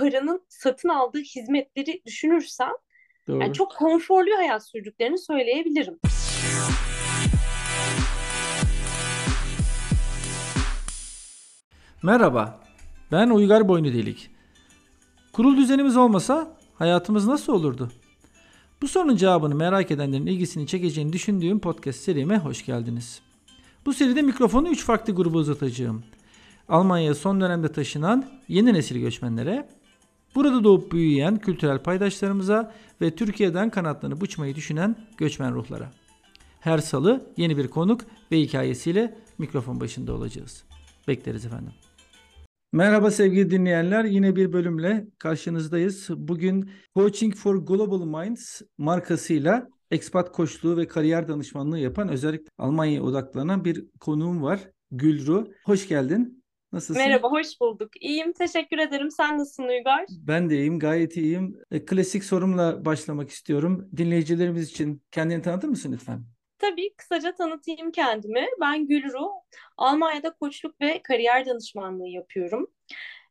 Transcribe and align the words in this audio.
paranın 0.00 0.42
satın 0.48 0.88
aldığı 0.88 1.18
hizmetleri 1.18 2.02
düşünürsen 2.06 2.72
Doğru. 3.28 3.42
yani 3.42 3.52
çok 3.52 3.76
konforlu 3.76 4.36
hayat 4.36 4.68
sürdüklerini 4.68 5.18
söyleyebilirim. 5.18 5.98
Merhaba, 12.02 12.60
ben 13.12 13.30
Uygar 13.30 13.68
Boynudelik. 13.68 14.30
Kurul 15.32 15.56
düzenimiz 15.56 15.96
olmasa 15.96 16.56
hayatımız 16.74 17.26
nasıl 17.26 17.52
olurdu? 17.52 17.90
Bu 18.82 18.88
sorunun 18.88 19.16
cevabını 19.16 19.54
merak 19.54 19.90
edenlerin 19.90 20.26
ilgisini 20.26 20.66
çekeceğini 20.66 21.12
düşündüğüm 21.12 21.60
podcast 21.60 22.00
serime 22.00 22.38
hoş 22.38 22.66
geldiniz. 22.66 23.22
Bu 23.86 23.92
seride 23.92 24.22
mikrofonu 24.22 24.68
3 24.68 24.84
farklı 24.84 25.14
gruba 25.14 25.38
uzatacağım. 25.38 26.04
Almanya'ya 26.68 27.14
son 27.14 27.40
dönemde 27.40 27.72
taşınan 27.72 28.26
yeni 28.48 28.74
nesil 28.74 28.98
göçmenlere, 28.98 29.68
burada 30.34 30.64
doğup 30.64 30.92
büyüyen 30.92 31.36
kültürel 31.36 31.82
paydaşlarımıza 31.82 32.74
ve 33.00 33.14
Türkiye'den 33.14 33.70
kanatlarını 33.70 34.16
uçmayı 34.20 34.54
düşünen 34.54 34.96
göçmen 35.16 35.54
ruhlara. 35.54 35.92
Her 36.60 36.78
salı 36.78 37.32
yeni 37.36 37.56
bir 37.56 37.68
konuk 37.68 38.00
ve 38.32 38.40
hikayesiyle 38.40 39.18
mikrofon 39.38 39.80
başında 39.80 40.14
olacağız. 40.14 40.64
Bekleriz 41.08 41.46
efendim. 41.46 41.72
Merhaba 42.72 43.10
sevgili 43.10 43.50
dinleyenler. 43.50 44.04
Yine 44.04 44.36
bir 44.36 44.52
bölümle 44.52 45.06
karşınızdayız. 45.18 46.08
Bugün 46.10 46.70
Coaching 46.94 47.34
for 47.34 47.56
Global 47.56 48.04
Minds 48.04 48.62
markasıyla 48.78 49.68
ekspat 49.90 50.32
koçluğu 50.32 50.76
ve 50.76 50.86
kariyer 50.86 51.28
danışmanlığı 51.28 51.78
yapan 51.78 52.08
özellikle 52.08 52.48
Almanya'ya 52.58 53.02
odaklanan 53.02 53.64
bir 53.64 53.84
konuğum 54.00 54.42
var. 54.42 54.60
Gülru. 54.90 55.48
Hoş 55.64 55.88
geldin. 55.88 56.39
Nasılsın? 56.72 57.02
Merhaba, 57.02 57.30
hoş 57.30 57.60
bulduk. 57.60 57.90
İyiyim, 58.00 58.32
teşekkür 58.32 58.78
ederim. 58.78 59.10
Sen 59.10 59.38
nasılsın 59.38 59.64
Uygar? 59.64 60.06
Ben 60.10 60.50
de 60.50 60.56
iyiyim, 60.56 60.78
gayet 60.78 61.16
iyiyim. 61.16 61.56
E, 61.70 61.84
klasik 61.84 62.24
sorumla 62.24 62.84
başlamak 62.84 63.30
istiyorum. 63.30 63.88
Dinleyicilerimiz 63.96 64.70
için 64.70 65.02
kendini 65.10 65.42
tanıtır 65.42 65.68
mısın 65.68 65.92
lütfen? 65.92 66.24
Tabii 66.58 66.94
kısaca 66.96 67.34
tanıtayım 67.34 67.92
kendimi. 67.92 68.46
Ben 68.60 68.86
Gülru. 68.86 69.28
Almanya'da 69.76 70.30
koçluk 70.34 70.80
ve 70.80 71.00
kariyer 71.02 71.46
danışmanlığı 71.46 72.08
yapıyorum. 72.08 72.66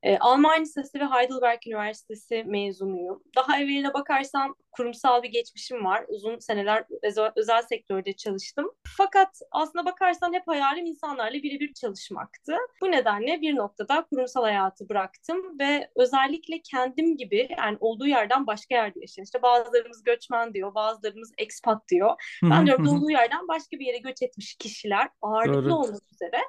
E, 0.04 0.18
Alman 0.18 0.62
Lisesi 0.62 1.00
ve 1.00 1.06
Heidelberg 1.06 1.68
Üniversitesi 1.68 2.44
mezunuyum. 2.48 3.24
Daha 3.36 3.60
evveline 3.60 3.94
bakarsam 3.94 4.56
kurumsal 4.72 5.24
bir 5.24 5.30
geçmişim 5.30 5.86
var. 5.86 6.06
Uzun 6.08 6.40
seneler 6.40 6.86
özel, 7.04 7.32
özel 7.36 7.62
sektörde 7.62 8.14
çalıştım. 8.14 8.72
Fakat 8.98 9.40
aslına 9.52 9.86
bakarsan 9.86 10.34
hep 10.34 10.48
hayalim 10.48 10.86
insanlarla 10.86 11.44
birebir 11.44 11.74
çalışmaktı. 11.74 12.56
Bu 12.82 12.92
nedenle 12.92 13.42
bir 13.42 13.56
noktada 13.56 14.06
kurumsal 14.10 14.44
hayatı 14.44 14.90
bıraktım 14.90 15.60
ve 15.60 15.90
özellikle 15.96 16.62
kendim 16.62 17.18
gibi 17.18 17.48
yani 17.58 17.78
olduğu 17.80 18.08
yerden 18.08 18.48
başka 18.48 18.76
yerde 18.76 19.00
yaşayan. 19.00 19.24
İşte 19.24 19.42
bazılarımız 19.42 20.04
göçmen 20.04 20.54
diyor, 20.54 20.76
bazılarımız 20.76 21.32
expat 21.38 21.88
diyor. 21.92 22.12
Ben 22.44 22.66
diyorum 22.66 22.88
olduğu 22.88 23.12
yerden 23.12 23.48
başka 23.48 23.80
bir 23.80 23.86
yere 23.86 23.98
göç 23.98 24.22
etmiş 24.22 24.56
kişiler 24.56 25.10
ağırlıklı 25.22 25.70
Doğru. 25.70 25.76
olmak 25.76 26.12
üzere 26.14 26.42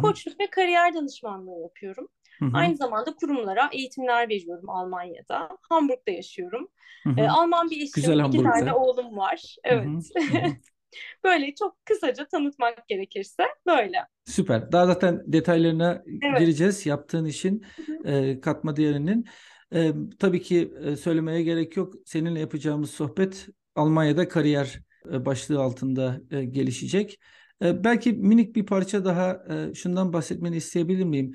koçluk 0.00 0.40
ve 0.40 0.46
kariyer 0.46 0.94
danışmanlığı 0.94 1.62
yapıyorum. 1.62 2.08
Hı 2.42 2.46
hı. 2.46 2.50
Aynı 2.54 2.76
zamanda 2.76 3.14
kurumlara 3.14 3.70
eğitimler 3.72 4.28
veriyorum 4.28 4.70
Almanya'da. 4.70 5.48
Hamburg'da 5.68 6.10
yaşıyorum. 6.10 6.68
Hı 7.02 7.10
hı. 7.10 7.20
Ee, 7.20 7.28
Alman 7.28 7.70
bir 7.70 7.76
eşim, 7.76 7.92
Güzel 7.94 8.26
iki 8.26 8.42
tane 8.42 8.72
oğlum 8.72 9.16
var. 9.16 9.56
Evet. 9.64 9.86
Hı 9.86 10.38
hı. 10.38 10.52
böyle 11.24 11.54
çok 11.54 11.86
kısaca 11.86 12.26
tanıtmak 12.28 12.88
gerekirse 12.88 13.42
böyle. 13.66 13.98
Süper. 14.24 14.72
Daha 14.72 14.86
zaten 14.86 15.22
detaylarına 15.26 16.02
evet. 16.22 16.38
gireceğiz 16.38 16.86
yaptığın 16.86 17.24
işin 17.24 17.64
e, 18.04 18.40
katma 18.40 18.76
değerinin. 18.76 19.26
E, 19.74 19.92
tabii 20.18 20.42
ki 20.42 20.74
e, 20.84 20.96
söylemeye 20.96 21.42
gerek 21.42 21.76
yok. 21.76 21.94
Seninle 22.04 22.40
yapacağımız 22.40 22.90
sohbet 22.90 23.48
Almanya'da 23.74 24.28
kariyer 24.28 24.80
e, 25.12 25.24
başlığı 25.24 25.60
altında 25.60 26.20
e, 26.30 26.44
gelişecek. 26.44 27.20
E, 27.64 27.84
belki 27.84 28.12
minik 28.12 28.56
bir 28.56 28.66
parça 28.66 29.04
daha 29.04 29.44
e, 29.50 29.74
şundan 29.74 30.12
bahsetmeni 30.12 30.56
isteyebilir 30.56 31.04
miyim? 31.04 31.32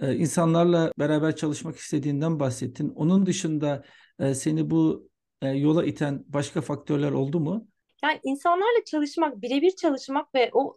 E, 0.00 0.14
insanlarla 0.14 0.92
beraber 0.98 1.36
çalışmak 1.36 1.76
istediğinden 1.76 2.40
bahsettin. 2.40 2.88
Onun 2.88 3.26
dışında 3.26 3.84
e, 4.18 4.34
seni 4.34 4.70
bu 4.70 5.08
e, 5.42 5.48
yola 5.48 5.84
iten 5.84 6.24
başka 6.26 6.60
faktörler 6.60 7.10
oldu 7.12 7.40
mu? 7.40 7.68
Yani 8.02 8.20
insanlarla 8.22 8.84
çalışmak, 8.86 9.42
birebir 9.42 9.70
çalışmak 9.70 10.34
ve 10.34 10.50
o 10.52 10.74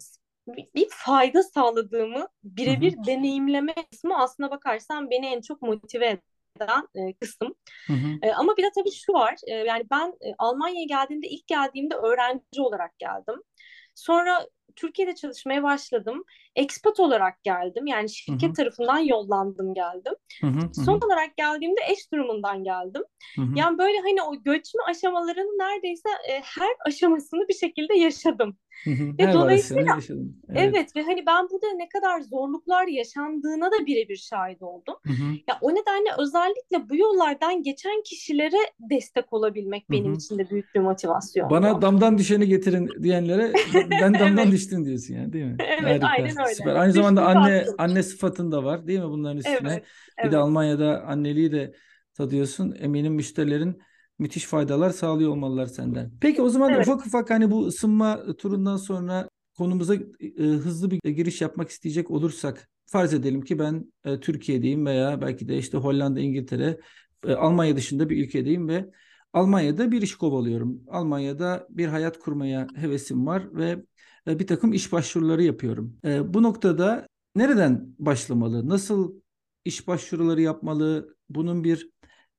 bir 0.75 0.87
fayda 0.89 1.43
sağladığımı 1.43 2.27
birebir 2.43 2.93
deneyimleme 3.07 3.73
kısmı 3.91 4.17
aslına 4.17 4.51
bakarsan 4.51 5.09
beni 5.09 5.25
en 5.25 5.41
çok 5.41 5.61
motive 5.61 6.19
eden 6.55 6.87
e, 6.95 7.13
kısım. 7.13 7.55
Hı 7.87 7.93
hı. 7.93 8.19
E, 8.21 8.33
ama 8.33 8.57
bir 8.57 8.63
de 8.63 8.69
tabii 8.75 8.91
şu 8.91 9.13
var, 9.13 9.35
e, 9.47 9.53
yani 9.53 9.83
ben 9.91 10.07
e, 10.07 10.33
Almanya'ya 10.37 10.85
geldiğimde 10.85 11.27
ilk 11.27 11.47
geldiğimde 11.47 11.95
öğrenci 11.95 12.61
olarak 12.61 12.99
geldim. 12.99 13.43
Sonra 13.95 14.47
Türkiye'de 14.75 15.15
çalışmaya 15.15 15.63
başladım. 15.63 16.23
Expat 16.59 16.99
olarak 16.99 17.43
geldim. 17.43 17.87
Yani 17.87 18.09
şirket 18.09 18.43
Hı-hı. 18.43 18.53
tarafından 18.53 18.99
yollandım 18.99 19.73
geldim. 19.73 20.13
Hı-hı. 20.41 20.83
Son 20.85 21.01
olarak 21.01 21.37
geldiğimde 21.37 21.81
eş 21.91 22.11
durumundan 22.13 22.63
geldim. 22.63 23.03
Hı-hı. 23.35 23.51
Yani 23.55 23.77
böyle 23.77 23.97
hani 23.97 24.21
o 24.21 24.43
göçme 24.43 24.83
aşamalarının 24.89 25.59
neredeyse 25.59 26.09
e, 26.29 26.33
her 26.33 26.69
aşamasını 26.85 27.47
bir 27.47 27.53
şekilde 27.53 27.97
yaşadım. 27.97 28.57
Ve 28.87 29.25
her 29.25 29.33
dolayısıyla 29.33 29.99
evet. 30.49 30.73
evet 30.73 30.95
ve 30.95 31.03
hani 31.03 31.25
ben 31.25 31.49
burada 31.49 31.71
ne 31.75 31.89
kadar 31.89 32.21
zorluklar 32.21 32.87
yaşandığına 32.87 33.71
da 33.71 33.85
birebir 33.85 34.15
şahit 34.15 34.61
oldum. 34.61 34.95
Hı-hı. 35.05 35.33
Ya 35.47 35.57
o 35.61 35.71
nedenle 35.71 36.09
özellikle 36.17 36.89
bu 36.89 36.95
yollardan 36.95 37.63
geçen 37.63 38.03
kişilere 38.03 38.71
destek 38.79 39.33
olabilmek 39.33 39.89
benim 39.91 40.05
Hı-hı. 40.05 40.17
için 40.17 40.37
de 40.37 40.49
büyük 40.49 40.75
bir 40.75 40.79
motivasyon. 40.79 41.49
Bana 41.49 41.81
damdan 41.81 42.17
düşeni 42.17 42.47
getirin 42.47 42.89
diyenlere 43.03 43.53
ben 44.01 44.13
damdan 44.19 44.37
evet. 44.37 44.51
düştüm 44.51 44.85
diyorsun 44.85 45.13
yani 45.13 45.33
değil 45.33 45.45
mi? 45.45 45.57
Evet 45.59 46.03
Harika. 46.03 46.07
aynen 46.07 46.47
öyle. 46.47 46.48
Süper. 46.55 46.75
Aynı 46.75 46.93
zamanda 46.93 47.25
anne 47.25 47.65
anne 47.77 48.03
sıfatın 48.03 48.51
da 48.51 48.63
var 48.63 48.87
değil 48.87 48.99
mi 48.99 49.09
bunların 49.09 49.37
üstüne? 49.37 49.57
Evet, 49.61 49.83
bir 50.17 50.23
evet. 50.23 50.31
de 50.31 50.37
Almanya'da 50.37 51.03
anneliği 51.03 51.51
de 51.51 51.73
tadıyorsun. 52.13 52.75
Eminim 52.79 53.13
müşterilerin 53.13 53.81
müthiş 54.19 54.45
faydalar 54.45 54.89
sağlıyor 54.89 55.31
olmalılar 55.31 55.65
senden. 55.65 56.11
Peki 56.21 56.41
o 56.41 56.49
zaman 56.49 56.73
evet. 56.73 56.87
ufak 56.87 57.05
ufak 57.05 57.29
hani 57.29 57.51
bu 57.51 57.67
ısınma 57.67 58.35
turundan 58.37 58.77
sonra 58.77 59.29
konumuza 59.57 59.95
e, 59.95 60.43
hızlı 60.43 60.91
bir 60.91 60.99
giriş 61.11 61.41
yapmak 61.41 61.69
isteyecek 61.69 62.11
olursak 62.11 62.69
farz 62.85 63.13
edelim 63.13 63.41
ki 63.41 63.59
ben 63.59 63.93
e, 64.05 64.19
Türkiye'deyim 64.19 64.85
veya 64.85 65.21
belki 65.21 65.47
de 65.47 65.57
işte 65.57 65.77
Hollanda, 65.77 66.19
İngiltere, 66.19 66.79
e, 67.27 67.33
Almanya 67.33 67.75
dışında 67.75 68.09
bir 68.09 68.25
ülkedeyim 68.25 68.67
ve 68.67 68.85
Almanya'da 69.33 69.91
bir 69.91 70.01
iş 70.01 70.15
kovalıyorum. 70.15 70.81
Almanya'da 70.87 71.67
bir 71.69 71.87
hayat 71.87 72.19
kurmaya 72.19 72.67
hevesim 72.75 73.27
var 73.27 73.55
ve 73.55 73.83
bir 74.27 74.47
takım 74.47 74.73
iş 74.73 74.91
başvuruları 74.91 75.43
yapıyorum. 75.43 75.97
E, 76.05 76.33
bu 76.33 76.43
noktada 76.43 77.07
nereden 77.35 77.95
başlamalı? 77.99 78.69
Nasıl 78.69 79.21
iş 79.65 79.87
başvuruları 79.87 80.41
yapmalı? 80.41 81.15
Bunun 81.29 81.63
bir 81.63 81.89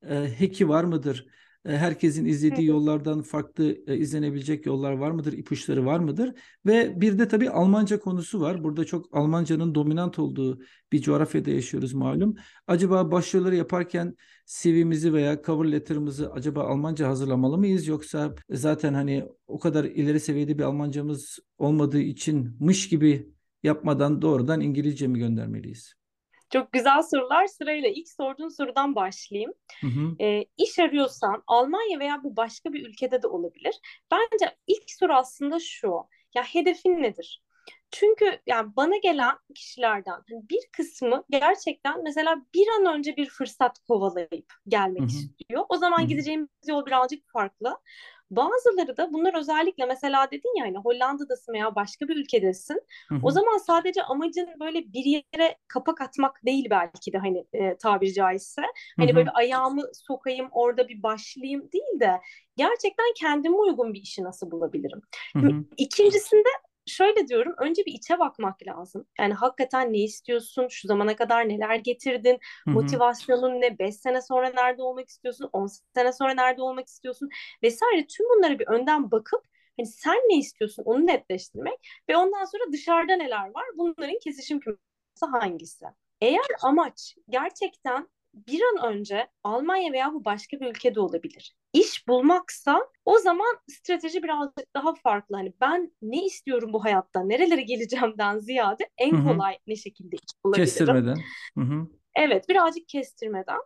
e, 0.08 0.34
heki 0.38 0.68
var 0.68 0.84
mıdır? 0.84 1.26
E, 1.64 1.76
herkesin 1.76 2.24
izlediği 2.24 2.66
yollardan 2.66 3.22
farklı 3.22 3.76
e, 3.86 3.96
izlenebilecek 3.96 4.66
yollar 4.66 4.92
var 4.92 5.10
mıdır? 5.10 5.32
İpuçları 5.32 5.86
var 5.86 5.98
mıdır? 5.98 6.34
Ve 6.66 7.00
bir 7.00 7.18
de 7.18 7.28
tabii 7.28 7.50
Almanca 7.50 8.00
konusu 8.00 8.40
var. 8.40 8.64
Burada 8.64 8.84
çok 8.84 9.16
Almancanın 9.16 9.74
dominant 9.74 10.18
olduğu 10.18 10.60
bir 10.92 11.02
coğrafyada 11.02 11.50
yaşıyoruz 11.50 11.92
malum. 11.92 12.34
Acaba 12.66 13.12
başvuruları 13.12 13.56
yaparken 13.56 14.16
CV'mizi 14.46 15.12
veya 15.12 15.42
cover 15.42 15.72
letter'ımızı 15.72 16.32
acaba 16.32 16.64
Almanca 16.64 17.08
hazırlamalı 17.08 17.58
mıyız? 17.58 17.86
Yoksa 17.86 18.34
zaten 18.50 18.94
hani 18.94 19.24
o 19.46 19.58
kadar 19.58 19.84
ileri 19.84 20.20
seviyede 20.20 20.58
bir 20.58 20.62
Almancamız 20.62 21.38
olmadığı 21.58 22.00
için 22.00 22.56
mış 22.60 22.88
gibi 22.88 23.32
yapmadan 23.62 24.22
doğrudan 24.22 24.60
İngilizce 24.60 25.06
mi 25.06 25.18
göndermeliyiz? 25.18 25.99
Çok 26.52 26.72
güzel 26.72 27.02
sorular. 27.02 27.46
Sırayla 27.46 27.88
ilk 27.88 28.08
sorduğun 28.08 28.48
sorudan 28.48 28.94
başlayayım. 28.94 29.52
Hı 29.80 29.86
hı. 29.86 30.24
E, 30.24 30.44
iş 30.56 30.78
arıyorsan 30.78 31.42
Almanya 31.46 31.98
veya 31.98 32.24
bu 32.24 32.36
başka 32.36 32.72
bir 32.72 32.86
ülkede 32.88 33.22
de 33.22 33.26
olabilir. 33.26 33.80
Bence 34.10 34.56
ilk 34.66 34.90
soru 34.90 35.14
aslında 35.14 35.58
şu. 35.60 35.94
Ya 36.34 36.42
hedefin 36.42 37.02
nedir? 37.02 37.42
Çünkü 37.90 38.40
yani 38.46 38.76
bana 38.76 38.96
gelen 38.96 39.36
kişilerden 39.54 40.12
hani 40.12 40.48
bir 40.50 40.60
kısmı 40.72 41.24
gerçekten 41.30 42.02
mesela 42.02 42.36
bir 42.54 42.68
an 42.68 42.96
önce 42.96 43.16
bir 43.16 43.26
fırsat 43.26 43.78
kovalayıp 43.88 44.52
gelmek 44.68 45.00
Hı-hı. 45.00 45.08
istiyor. 45.08 45.64
O 45.68 45.76
zaman 45.76 45.98
Hı-hı. 45.98 46.06
gideceğimiz 46.06 46.48
yol 46.68 46.86
birazcık 46.86 47.28
farklı. 47.32 47.78
Bazıları 48.30 48.96
da 48.96 49.12
bunlar 49.12 49.38
özellikle 49.38 49.86
mesela 49.86 50.30
dedin 50.30 50.58
ya 50.58 50.64
hani 50.64 50.78
Hollanda'dasın 50.78 51.52
veya 51.52 51.74
başka 51.74 52.08
bir 52.08 52.16
ülkedesin. 52.16 52.82
Hı 53.08 53.14
hı. 53.14 53.18
O 53.22 53.30
zaman 53.30 53.58
sadece 53.58 54.02
amacın 54.02 54.48
böyle 54.60 54.92
bir 54.92 55.04
yere 55.04 55.56
kapak 55.68 56.00
atmak 56.00 56.46
değil 56.46 56.66
belki 56.70 57.12
de 57.12 57.18
hani 57.18 57.44
e, 57.52 57.76
tabiri 57.76 58.12
caizse. 58.12 58.62
Hani 58.96 59.08
hı 59.08 59.12
hı. 59.12 59.16
böyle 59.16 59.30
ayağımı 59.30 59.82
sokayım 59.94 60.48
orada 60.50 60.88
bir 60.88 61.02
başlayayım 61.02 61.72
değil 61.72 62.00
de 62.00 62.20
gerçekten 62.56 63.06
kendime 63.16 63.56
uygun 63.56 63.94
bir 63.94 64.00
işi 64.00 64.24
nasıl 64.24 64.50
bulabilirim. 64.50 65.02
Hı 65.36 65.38
hı. 65.38 65.64
İkincisinde 65.76 66.48
şöyle 66.90 67.28
diyorum, 67.28 67.54
önce 67.58 67.86
bir 67.86 67.92
içe 67.92 68.18
bakmak 68.18 68.66
lazım. 68.66 69.06
Yani 69.18 69.34
hakikaten 69.34 69.92
ne 69.92 69.98
istiyorsun, 69.98 70.68
şu 70.68 70.88
zamana 70.88 71.16
kadar 71.16 71.48
neler 71.48 71.74
getirdin, 71.76 72.38
Hı-hı. 72.64 72.74
motivasyonun 72.74 73.60
ne, 73.60 73.78
5 73.78 73.96
sene 73.96 74.22
sonra 74.22 74.48
nerede 74.50 74.82
olmak 74.82 75.08
istiyorsun, 75.08 75.50
10 75.52 75.68
sene 75.94 76.12
sonra 76.12 76.34
nerede 76.34 76.62
olmak 76.62 76.88
istiyorsun 76.88 77.28
vesaire. 77.62 78.06
Tüm 78.06 78.26
bunlara 78.28 78.58
bir 78.58 78.66
önden 78.68 79.10
bakıp 79.10 79.44
hani 79.78 79.86
sen 79.86 80.16
ne 80.16 80.38
istiyorsun 80.38 80.82
onu 80.86 81.06
netleştirmek 81.06 81.78
ve 82.08 82.16
ondan 82.16 82.44
sonra 82.44 82.72
dışarıda 82.72 83.16
neler 83.16 83.54
var 83.54 83.64
bunların 83.76 84.18
kesişim 84.24 84.60
kümesi 84.60 84.80
hangisi? 85.32 85.84
Eğer 86.20 86.46
amaç 86.62 87.16
gerçekten 87.28 88.08
bir 88.34 88.60
an 88.62 88.92
önce 88.92 89.28
Almanya 89.44 89.92
veya 89.92 90.14
bu 90.14 90.24
başka 90.24 90.60
bir 90.60 90.66
ülkede 90.66 91.00
olabilir. 91.00 91.56
İş 91.72 92.08
bulmaksa 92.08 92.80
o 93.04 93.18
zaman 93.18 93.56
strateji 93.68 94.22
birazcık 94.22 94.74
daha 94.74 94.94
farklı. 94.94 95.36
Hani 95.36 95.52
ben 95.60 95.92
ne 96.02 96.24
istiyorum 96.24 96.72
bu 96.72 96.84
hayatta, 96.84 97.24
nerelere 97.24 97.62
geleceğimden 97.62 98.38
ziyade 98.38 98.88
en 98.98 99.16
Hı-hı. 99.16 99.28
kolay 99.28 99.58
ne 99.66 99.76
şekilde 99.76 100.16
iş 100.16 100.44
bulabilirim. 100.44 100.64
Kestirmeden. 100.64 101.16
Hı-hı. 101.58 101.86
Evet, 102.14 102.48
birazcık 102.48 102.88
kestirmeden. 102.88 103.58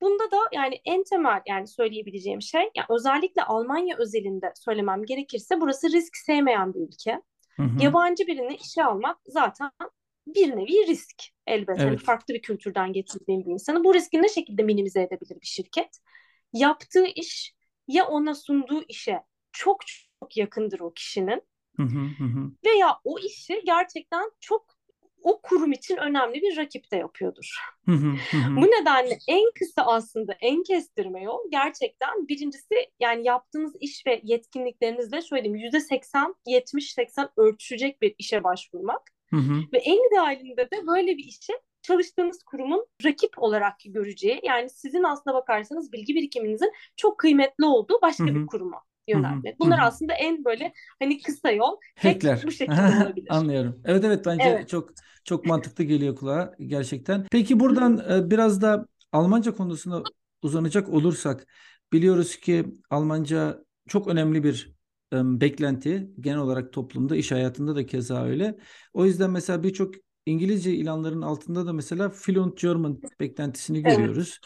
Bunda 0.00 0.30
da 0.30 0.36
yani 0.52 0.80
en 0.84 1.04
temel 1.04 1.40
yani 1.46 1.66
söyleyebileceğim 1.66 2.42
şey 2.42 2.60
yani 2.60 2.86
özellikle 2.90 3.42
Almanya 3.42 3.96
özelinde 3.98 4.52
söylemem 4.56 5.04
gerekirse 5.04 5.60
burası 5.60 5.92
risk 5.92 6.16
sevmeyen 6.16 6.74
bir 6.74 6.80
ülke. 6.80 7.22
Hı 7.56 7.62
hı. 7.62 7.82
Yabancı 7.82 8.26
birini 8.26 8.56
işe 8.56 8.84
almak 8.84 9.18
zaten 9.26 9.70
bir 10.26 10.56
nevi 10.56 10.86
risk 10.86 11.22
elbette. 11.46 11.72
Hani 11.72 11.82
evet. 11.82 11.90
Yani 11.90 12.04
farklı 12.04 12.34
bir 12.34 12.42
kültürden 12.42 12.92
getirdiğim 12.92 13.44
bir 13.44 13.50
insanı. 13.50 13.84
Bu 13.84 13.94
riski 13.94 14.22
ne 14.22 14.28
şekilde 14.28 14.62
minimize 14.62 15.02
edebilir 15.02 15.40
bir 15.40 15.46
şirket? 15.46 15.98
Yaptığı 16.52 17.06
iş 17.06 17.54
ya 17.88 18.06
ona 18.06 18.34
sunduğu 18.34 18.82
işe 18.88 19.20
çok 19.52 19.80
çok 20.20 20.36
yakındır 20.36 20.80
o 20.80 20.92
kişinin. 20.92 21.42
Hı 21.76 21.82
hı 21.82 22.24
hı. 22.24 22.50
Veya 22.66 22.98
o 23.04 23.18
işi 23.18 23.62
gerçekten 23.64 24.30
çok 24.40 24.80
o 25.22 25.40
kurum 25.42 25.72
için 25.72 25.96
önemli 25.96 26.42
bir 26.42 26.56
rakip 26.56 26.92
de 26.92 26.96
yapıyordur. 26.96 27.54
Bu 28.56 28.66
nedenle 28.66 29.18
en 29.28 29.50
kısa 29.58 29.82
aslında 29.82 30.36
en 30.40 30.62
kestirme 30.62 31.22
yol 31.22 31.38
gerçekten 31.50 32.28
birincisi 32.28 32.90
yani 33.00 33.26
yaptığınız 33.26 33.76
iş 33.80 34.06
ve 34.06 34.20
yetkinliklerinizle 34.24 35.22
şöyle 35.22 35.44
diyeyim 35.44 35.64
yüzde 35.64 35.80
seksen, 35.80 36.34
yetmiş, 36.46 36.92
seksen 36.92 37.28
örtüşecek 37.36 38.02
bir 38.02 38.14
işe 38.18 38.44
başvurmak. 38.44 39.02
Ve 39.72 39.78
en 39.78 40.08
idealinde 40.08 40.70
de 40.70 40.86
böyle 40.86 41.16
bir 41.16 41.24
işe 41.24 41.52
çalıştığınız 41.82 42.42
kurumun 42.42 42.86
rakip 43.04 43.30
olarak 43.36 43.74
göreceği 43.84 44.40
yani 44.42 44.70
sizin 44.70 45.02
aslında 45.02 45.36
bakarsanız 45.36 45.92
bilgi 45.92 46.14
birikiminizin 46.14 46.72
çok 46.96 47.18
kıymetli 47.18 47.64
olduğu 47.64 47.98
başka 48.02 48.26
bir 48.26 48.46
kuruma 48.46 48.82
yönelmek. 49.08 49.60
Bunlar 49.60 49.78
aslında 49.82 50.12
en 50.12 50.44
böyle 50.44 50.72
hani 50.98 51.22
kısa 51.22 51.50
yol. 51.50 51.76
Hackler. 52.02 52.42
Bu 52.46 52.50
şekilde 52.50 53.04
olabilir. 53.04 53.26
Anlıyorum. 53.30 53.82
Evet 53.84 54.04
evet 54.04 54.26
bence 54.26 54.44
evet. 54.44 54.68
çok 54.68 54.90
çok 55.24 55.46
mantıklı 55.46 55.84
geliyor 55.84 56.16
kulağa 56.16 56.54
gerçekten. 56.66 57.26
Peki 57.30 57.60
buradan 57.60 58.04
e, 58.10 58.30
biraz 58.30 58.62
da 58.62 58.86
Almanca 59.12 59.54
konusuna 59.54 60.02
uzanacak 60.42 60.88
olursak 60.88 61.46
biliyoruz 61.92 62.36
ki 62.36 62.64
Almanca 62.90 63.64
çok 63.88 64.08
önemli 64.08 64.44
bir 64.44 64.79
beklenti 65.12 66.10
genel 66.20 66.38
olarak 66.38 66.72
toplumda 66.72 67.16
iş 67.16 67.32
hayatında 67.32 67.76
da 67.76 67.86
keza 67.86 68.24
öyle. 68.24 68.58
O 68.92 69.06
yüzden 69.06 69.30
mesela 69.30 69.62
birçok 69.62 69.94
İngilizce 70.26 70.74
ilanların 70.74 71.22
altında 71.22 71.66
da 71.66 71.72
mesela 71.72 72.10
fluent 72.10 72.58
German 72.60 73.00
beklentisini 73.20 73.82
görüyoruz. 73.82 74.40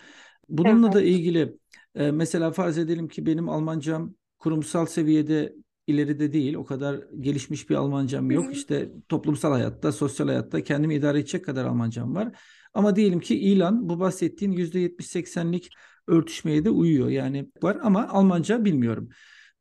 Bununla 0.49 0.87
evet. 0.87 0.95
da 0.97 1.03
ilgili 1.03 1.57
mesela 1.95 2.51
farz 2.51 2.79
edelim 2.79 3.09
ki 3.09 3.27
benim 3.27 3.49
Almancam 3.49 4.15
kurumsal 4.39 4.87
seviyede 4.87 5.55
ileride 5.87 6.33
değil. 6.33 6.55
O 6.55 6.65
kadar 6.65 7.01
gelişmiş 7.21 7.71
bir 7.71 7.75
Almancam 7.75 8.31
yok. 8.31 8.53
İşte 8.53 8.93
toplumsal 9.09 9.53
hayatta, 9.53 9.93
sosyal 9.93 10.27
hayatta 10.27 10.63
kendimi 10.63 10.95
idare 10.95 11.19
edecek 11.19 11.45
kadar 11.45 11.65
Almancam 11.65 12.15
var. 12.15 12.39
Ama 12.75 12.97
diyelim 12.97 13.21
ki 13.21 13.41
ilan 13.41 13.89
bu 13.89 14.01
bahsettiğin 14.01 14.53
%70-80'lik 14.53 15.69
örtüşmeye 16.07 16.65
de 16.65 16.71
uyuyor. 16.71 17.09
Yani 17.09 17.51
var 17.63 17.79
ama 17.83 18.09
Almanca 18.09 18.65
bilmiyorum. 18.65 19.09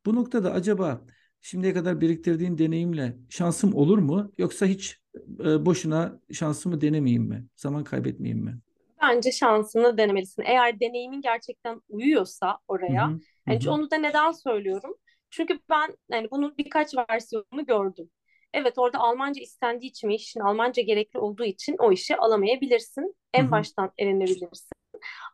Bu 0.06 0.14
noktada 0.14 0.52
acaba 0.52 1.00
şimdiye 1.40 1.74
kadar 1.74 2.00
biriktirdiğin 2.00 2.58
deneyimle 2.58 3.16
şansım 3.28 3.74
olur 3.74 3.98
mu? 3.98 4.32
Yoksa 4.38 4.66
hiç 4.66 5.00
e, 5.40 5.66
boşuna 5.66 6.20
şansımı 6.32 6.80
denemeyeyim 6.80 7.22
mi? 7.22 7.46
Zaman 7.56 7.84
kaybetmeyeyim 7.84 8.44
mi? 8.44 8.58
Bence 9.02 9.32
şansını 9.32 9.98
denemelisin. 9.98 10.42
Eğer 10.46 10.80
deneyimin 10.80 11.20
gerçekten 11.20 11.80
uyuyorsa 11.88 12.58
oraya. 12.68 13.08
Hı 13.08 13.12
hı, 13.12 13.20
yani 13.48 13.64
hı. 13.64 13.70
onu 13.70 13.90
da 13.90 13.96
neden 13.96 14.32
söylüyorum? 14.32 14.94
Çünkü 15.30 15.58
ben 15.70 15.96
yani 16.10 16.28
bunun 16.30 16.54
birkaç 16.58 16.94
versiyonunu 17.10 17.66
gördüm. 17.66 18.10
Evet 18.52 18.74
orada 18.76 18.98
Almanca 18.98 19.42
istendiği 19.42 19.90
için 19.90 20.08
ve 20.08 20.14
işin 20.14 20.40
Almanca 20.40 20.82
gerekli 20.82 21.18
olduğu 21.18 21.44
için 21.44 21.76
o 21.78 21.92
işi 21.92 22.16
alamayabilirsin. 22.16 23.16
En 23.32 23.42
Hı-hı. 23.42 23.50
baştan 23.50 23.92
elenebilirsin. 23.98 24.74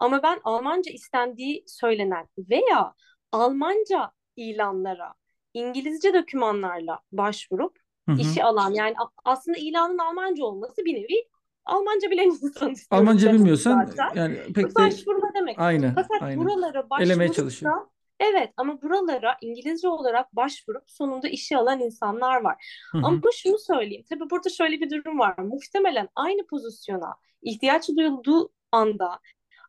Ama 0.01 0.23
ben 0.23 0.41
Almanca 0.45 0.93
istendiği 0.93 1.65
söylenen 1.67 2.27
veya 2.39 2.95
Almanca 3.33 4.11
ilanlara 4.37 5.15
İngilizce 5.55 6.15
dokümanlarla 6.15 7.01
başvurup 7.13 7.79
Hı-hı. 8.09 8.21
işi 8.21 8.45
alan 8.45 8.71
yani 8.71 8.95
aslında 9.25 9.59
ilanın 9.59 9.99
Almanca 9.99 10.45
olması 10.45 10.85
bir 10.85 10.95
nevi 10.95 11.29
Almanca 11.65 12.11
bilen 12.11 12.25
insan 12.43 12.75
Almanca 12.91 13.33
bilmiyorsan 13.33 13.85
zaten. 13.85 14.21
yani 14.21 14.39
pek 14.55 14.71
de 14.71 14.75
başvurma 14.75 15.31
demek. 15.35 15.59
Aynen. 15.59 15.95
Fakat 15.95 16.23
aynen. 16.23 16.39
buralara 16.39 16.91
başvurursa 16.91 17.91
Evet 18.21 18.53
ama 18.57 18.83
buralara 18.83 19.37
İngilizce 19.41 19.89
olarak 19.89 20.37
başvurup 20.37 20.83
sonunda 20.87 21.29
işe 21.29 21.57
alan 21.57 21.81
insanlar 21.81 22.41
var. 22.41 22.81
Hı 22.93 22.99
hı. 22.99 23.07
Ama 23.07 23.21
şunu 23.33 23.59
söyleyeyim. 23.59 24.05
Tabii 24.09 24.31
burada 24.31 24.49
şöyle 24.49 24.81
bir 24.81 24.91
durum 24.91 25.19
var. 25.19 25.39
Muhtemelen 25.39 26.09
aynı 26.15 26.47
pozisyona 26.47 27.15
ihtiyaç 27.43 27.89
duyulduğu 27.89 28.53
anda 28.73 29.19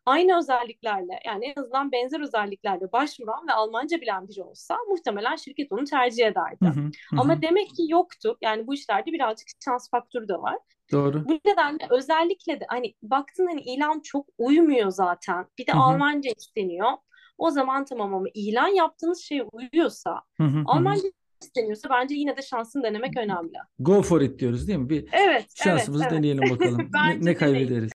aynı 0.06 0.38
özelliklerle 0.38 1.20
yani 1.26 1.46
en 1.46 1.62
azından 1.62 1.92
benzer 1.92 2.20
özelliklerle 2.20 2.92
başvuran 2.92 3.48
ve 3.48 3.54
Almanca 3.54 4.02
bilen 4.02 4.28
biri 4.28 4.44
olsa 4.44 4.78
muhtemelen 4.90 5.36
şirket 5.36 5.72
onu 5.72 5.84
tercih 5.84 6.28
ederdi. 6.28 6.66
Hı 6.66 6.70
hı, 6.70 6.82
hı. 6.82 6.92
Ama 7.18 7.42
demek 7.42 7.68
ki 7.68 7.84
yoktu. 7.90 8.38
Yani 8.42 8.68
bu 8.68 8.74
işlerde 8.74 9.12
birazcık 9.12 9.48
şans 9.66 9.90
faktörü 9.90 10.28
de 10.28 10.34
var. 10.34 10.58
Doğru. 10.92 11.26
Bu 11.26 11.40
nedenle 11.46 11.88
özellikle 11.90 12.60
de 12.60 12.66
hani 12.70 12.94
baktın 13.04 13.48
hani 13.48 13.62
ilan 13.62 14.00
çok 14.00 14.26
uymuyor 14.38 14.90
zaten. 14.90 15.46
Bir 15.58 15.68
de 15.68 15.72
hı 15.72 15.78
hı. 15.78 15.82
Almanca 15.82 16.32
isteniyor. 16.38 16.92
O 17.38 17.52
zaman 17.52 17.86
tamam 17.86 18.14
ama 18.14 18.28
ilan 18.34 18.68
yaptığınız 18.68 19.22
şey 19.22 19.44
uyuyorsa, 19.52 20.22
hı 20.38 20.44
hı, 20.44 20.64
Almanca 20.66 21.04
hı. 21.04 21.12
isteniyorsa 21.42 21.90
bence 21.90 22.16
yine 22.16 22.38
de 22.38 22.42
şansını 22.42 22.84
denemek 22.84 23.18
önemli. 23.18 23.54
Go 23.80 24.02
for 24.02 24.22
it 24.22 24.40
diyoruz 24.40 24.68
değil 24.68 24.80
mi? 24.80 24.90
Bir 24.90 25.10
evet, 25.12 25.46
şansımızı 25.64 26.04
evet, 26.04 26.14
deneyelim 26.14 26.44
evet. 26.44 26.60
bakalım. 26.60 26.90
ne, 27.08 27.26
ne 27.26 27.36
kaybederiz? 27.36 27.92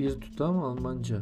Bir 0.00 0.20
tutam 0.20 0.58
Almanca. 0.64 1.16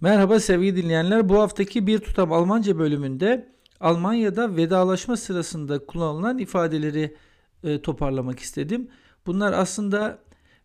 Merhaba 0.00 0.40
sevgili 0.40 0.76
dinleyenler. 0.76 1.28
Bu 1.28 1.40
haftaki 1.40 1.86
Bir 1.86 1.98
Tutam 1.98 2.32
Almanca 2.32 2.78
bölümünde 2.78 3.52
Almanya'da 3.80 4.56
vedalaşma 4.56 5.16
sırasında 5.16 5.86
kullanılan 5.86 6.38
ifadeleri 6.38 7.16
e, 7.64 7.82
toparlamak 7.82 8.38
istedim. 8.38 8.88
Bunlar 9.26 9.52
aslında 9.52 10.18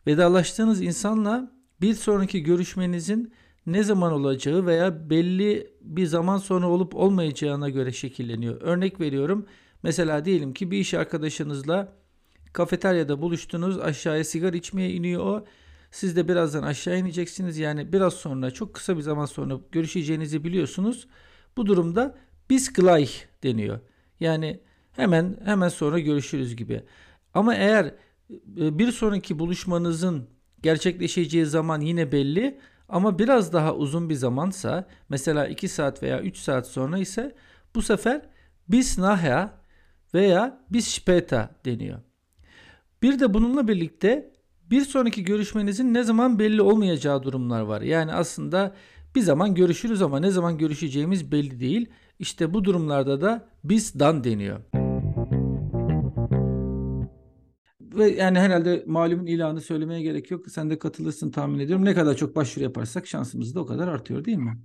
vedalaştığınız 0.08 0.82
insanla 0.82 1.52
bir 1.82 1.94
sonraki 1.94 2.44
görüşmenizin 2.44 3.34
ne 3.66 3.84
zaman 3.84 4.14
olacağı 4.14 4.66
veya 4.66 5.10
belli 5.10 5.74
bir 5.82 6.06
zaman 6.06 6.38
sonra 6.38 6.68
olup 6.68 6.96
olmayacağına 6.96 7.70
göre 7.70 7.92
şekilleniyor. 7.92 8.62
Örnek 8.62 9.00
veriyorum. 9.00 9.46
Mesela 9.84 10.26
diyelim 10.26 10.54
ki 10.54 10.72
bir 10.72 10.78
iş 10.78 10.94
arkadaşınızla 10.94 11.97
kafeteryada 12.58 13.22
buluştunuz. 13.22 13.80
Aşağıya 13.80 14.24
sigara 14.24 14.58
içmeye 14.58 14.92
iniyor 14.92 15.26
o. 15.26 15.46
Siz 15.92 16.16
de 16.16 16.28
birazdan 16.28 16.64
aşağı 16.64 16.98
ineceksiniz. 16.98 17.58
Yani 17.58 17.94
biraz 17.94 18.14
sonra 18.14 18.52
çok 18.52 18.74
kısa 18.74 18.98
bir 18.98 19.02
zaman 19.02 19.26
sonra 19.26 19.60
görüşeceğinizi 19.72 20.44
biliyorsunuz. 20.44 21.08
Bu 21.58 21.66
durumda 21.66 22.18
bis 22.50 22.74
gleich 22.74 23.12
deniyor. 23.44 23.80
Yani 24.20 24.60
hemen 24.92 25.38
hemen 25.46 25.70
sonra 25.70 26.00
görüşürüz 26.00 26.56
gibi. 26.56 26.84
Ama 27.34 27.56
eğer 27.56 27.86
e, 28.58 28.80
bir 28.80 28.92
sonraki 28.92 29.40
buluşmanızın 29.40 30.28
gerçekleşeceği 30.62 31.46
zaman 31.46 31.82
yine 31.82 32.12
belli 32.12 32.60
ama 32.90 33.20
biraz 33.20 33.54
daha 33.54 33.76
uzun 33.76 34.10
bir 34.10 34.16
zamansa 34.16 34.88
mesela 35.10 35.48
2 35.48 35.68
saat 35.68 36.04
veya 36.04 36.22
3 36.22 36.38
saat 36.38 36.68
sonra 36.68 36.98
ise 36.98 37.36
bu 37.76 37.82
sefer 37.82 38.22
bis 38.68 38.98
nachher 38.98 39.50
veya 40.14 40.62
bis 40.70 41.00
später 41.00 41.48
deniyor. 41.66 42.07
Bir 43.04 43.20
de 43.20 43.34
bununla 43.34 43.68
birlikte 43.68 44.32
bir 44.72 44.82
sonraki 44.82 45.24
görüşmenizin 45.24 45.94
ne 45.94 46.04
zaman 46.04 46.40
belli 46.40 46.62
olmayacağı 46.62 47.24
durumlar 47.24 47.62
var. 47.62 47.82
Yani 47.82 48.14
aslında 48.14 48.76
bir 49.16 49.22
zaman 49.22 49.56
görüşürüz 49.56 50.02
ama 50.02 50.20
ne 50.20 50.32
zaman 50.32 50.58
görüşeceğimiz 50.58 51.32
belli 51.32 51.60
değil. 51.60 51.90
İşte 52.20 52.54
bu 52.54 52.64
durumlarda 52.64 53.22
da 53.22 53.50
bis 53.64 54.00
dan 54.00 54.24
deniyor. 54.24 54.60
ve 57.98 58.10
yani 58.10 58.40
herhalde 58.40 58.84
malumun 58.88 59.26
ilanı 59.26 59.62
söylemeye 59.62 60.02
gerek 60.02 60.32
yok. 60.32 60.52
Sen 60.52 60.70
de 60.70 60.80
katılırsın 60.80 61.32
tahmin 61.32 61.60
ediyorum. 61.60 61.86
Ne 61.86 61.94
kadar 61.94 62.16
çok 62.16 62.36
başvuru 62.36 62.64
yaparsak 62.64 63.08
şansımız 63.08 63.56
da 63.56 63.60
o 63.60 63.66
kadar 63.66 63.88
artıyor 63.88 64.26
değil 64.26 64.38
mi? 64.38 64.58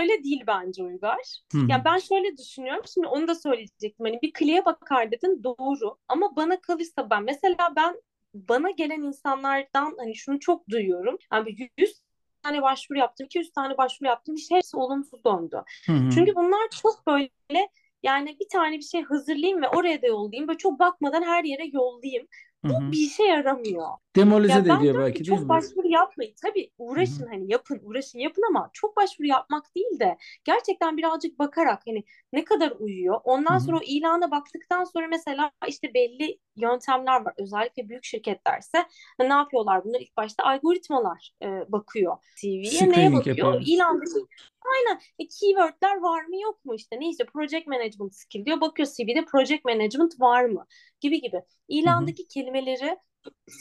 Öyle 0.00 0.24
değil 0.24 0.44
bence 0.46 0.82
Uygar. 0.82 1.40
Hmm. 1.52 1.68
Ya 1.68 1.82
ben 1.84 1.98
şöyle 1.98 2.36
düşünüyorum. 2.36 2.82
Şimdi 2.94 3.06
onu 3.06 3.28
da 3.28 3.34
söyleyecektim. 3.34 4.06
Hani 4.06 4.18
bir 4.22 4.32
kliye 4.32 4.64
bakar 4.64 5.10
dedin 5.10 5.44
doğru. 5.44 5.96
Ama 6.08 6.36
bana 6.36 6.60
kalırsa 6.60 7.10
ben 7.10 7.22
mesela 7.22 7.72
ben 7.76 8.02
bana 8.34 8.70
gelen 8.70 9.02
insanlardan 9.02 9.94
hani 9.98 10.16
şunu 10.16 10.40
çok 10.40 10.68
duyuyorum. 10.68 11.18
Yani 11.32 11.70
100 11.78 12.00
tane 12.42 12.62
başvuru 12.62 12.98
yaptım, 12.98 13.24
200 13.26 13.52
tane 13.52 13.78
başvuru 13.78 14.08
yaptım. 14.08 14.34
İşte 14.34 14.56
hepsi 14.56 14.76
olumsuz 14.76 15.24
döndü. 15.24 15.62
Hı 15.86 15.92
hı. 15.92 16.10
Çünkü 16.14 16.34
bunlar 16.34 16.68
çok 16.82 17.06
böyle 17.06 17.68
yani 18.02 18.36
bir 18.40 18.48
tane 18.48 18.76
bir 18.76 18.82
şey 18.82 19.02
hazırlayayım 19.02 19.62
ve 19.62 19.68
oraya 19.68 20.02
da 20.02 20.06
yollayayım. 20.06 20.48
Böyle 20.48 20.58
çok 20.58 20.78
bakmadan 20.78 21.22
her 21.22 21.44
yere 21.44 21.66
yollayayım. 21.72 22.26
Bu 22.64 22.80
Hı-hı. 22.80 22.92
bir 22.92 22.98
işe 22.98 23.22
yaramıyor. 23.22 23.88
Demolize 24.16 24.52
ya 24.52 24.64
de 24.64 24.72
ediyor 24.72 24.98
belki 24.98 25.18
değil 25.18 25.28
çok 25.28 25.40
mi? 25.40 25.48
başvuru 25.48 25.88
yapmayın. 25.88 26.34
Tabii 26.42 26.70
uğraşın 26.78 27.22
Hı-hı. 27.22 27.28
hani 27.28 27.52
yapın, 27.52 27.80
uğraşın 27.82 28.18
yapın 28.18 28.42
ama 28.48 28.70
çok 28.72 28.96
başvuru 28.96 29.26
yapmak 29.26 29.74
değil 29.76 30.00
de 30.00 30.18
gerçekten 30.44 30.96
birazcık 30.96 31.38
bakarak 31.38 31.82
hani 31.86 32.04
ne 32.32 32.44
kadar 32.44 32.70
uyuyor. 32.78 33.20
Ondan 33.24 33.52
Hı-hı. 33.52 33.60
sonra 33.60 33.76
o 33.76 33.82
ilana 33.86 34.30
baktıktan 34.30 34.84
sonra 34.84 35.06
mesela 35.08 35.50
işte 35.68 35.94
belli 35.94 36.38
yöntemler 36.56 37.24
var. 37.24 37.34
Özellikle 37.38 37.88
büyük 37.88 38.04
şirketlerse 38.04 38.86
hani 39.18 39.28
ne 39.28 39.34
yapıyorlar? 39.34 39.84
Bunlar 39.84 40.00
ilk 40.00 40.16
başta 40.16 40.44
algoritmalar 40.44 41.32
e, 41.42 41.46
bakıyor 41.72 42.16
CV'ye. 42.36 42.90
Neye 42.90 43.12
bakıyor? 43.12 43.36
Yapalım. 43.36 43.62
İlandaki 43.66 44.26
Aynen. 44.76 45.00
E, 45.18 45.28
keywordler 45.28 46.00
var 46.00 46.24
mı 46.24 46.40
yok 46.40 46.64
mu 46.64 46.74
işte 46.74 47.00
neyse 47.00 47.24
project 47.24 47.66
management 47.66 48.14
skill 48.14 48.44
diyor. 48.44 48.60
Bakıyor 48.60 48.88
CV'de 48.96 49.24
project 49.24 49.64
management 49.64 50.20
var 50.20 50.44
mı 50.44 50.66
gibi 51.00 51.20
gibi. 51.20 51.42
İlandaki 51.68 52.22
Hı-hı. 52.22 52.28
Kelimeleri 52.50 52.98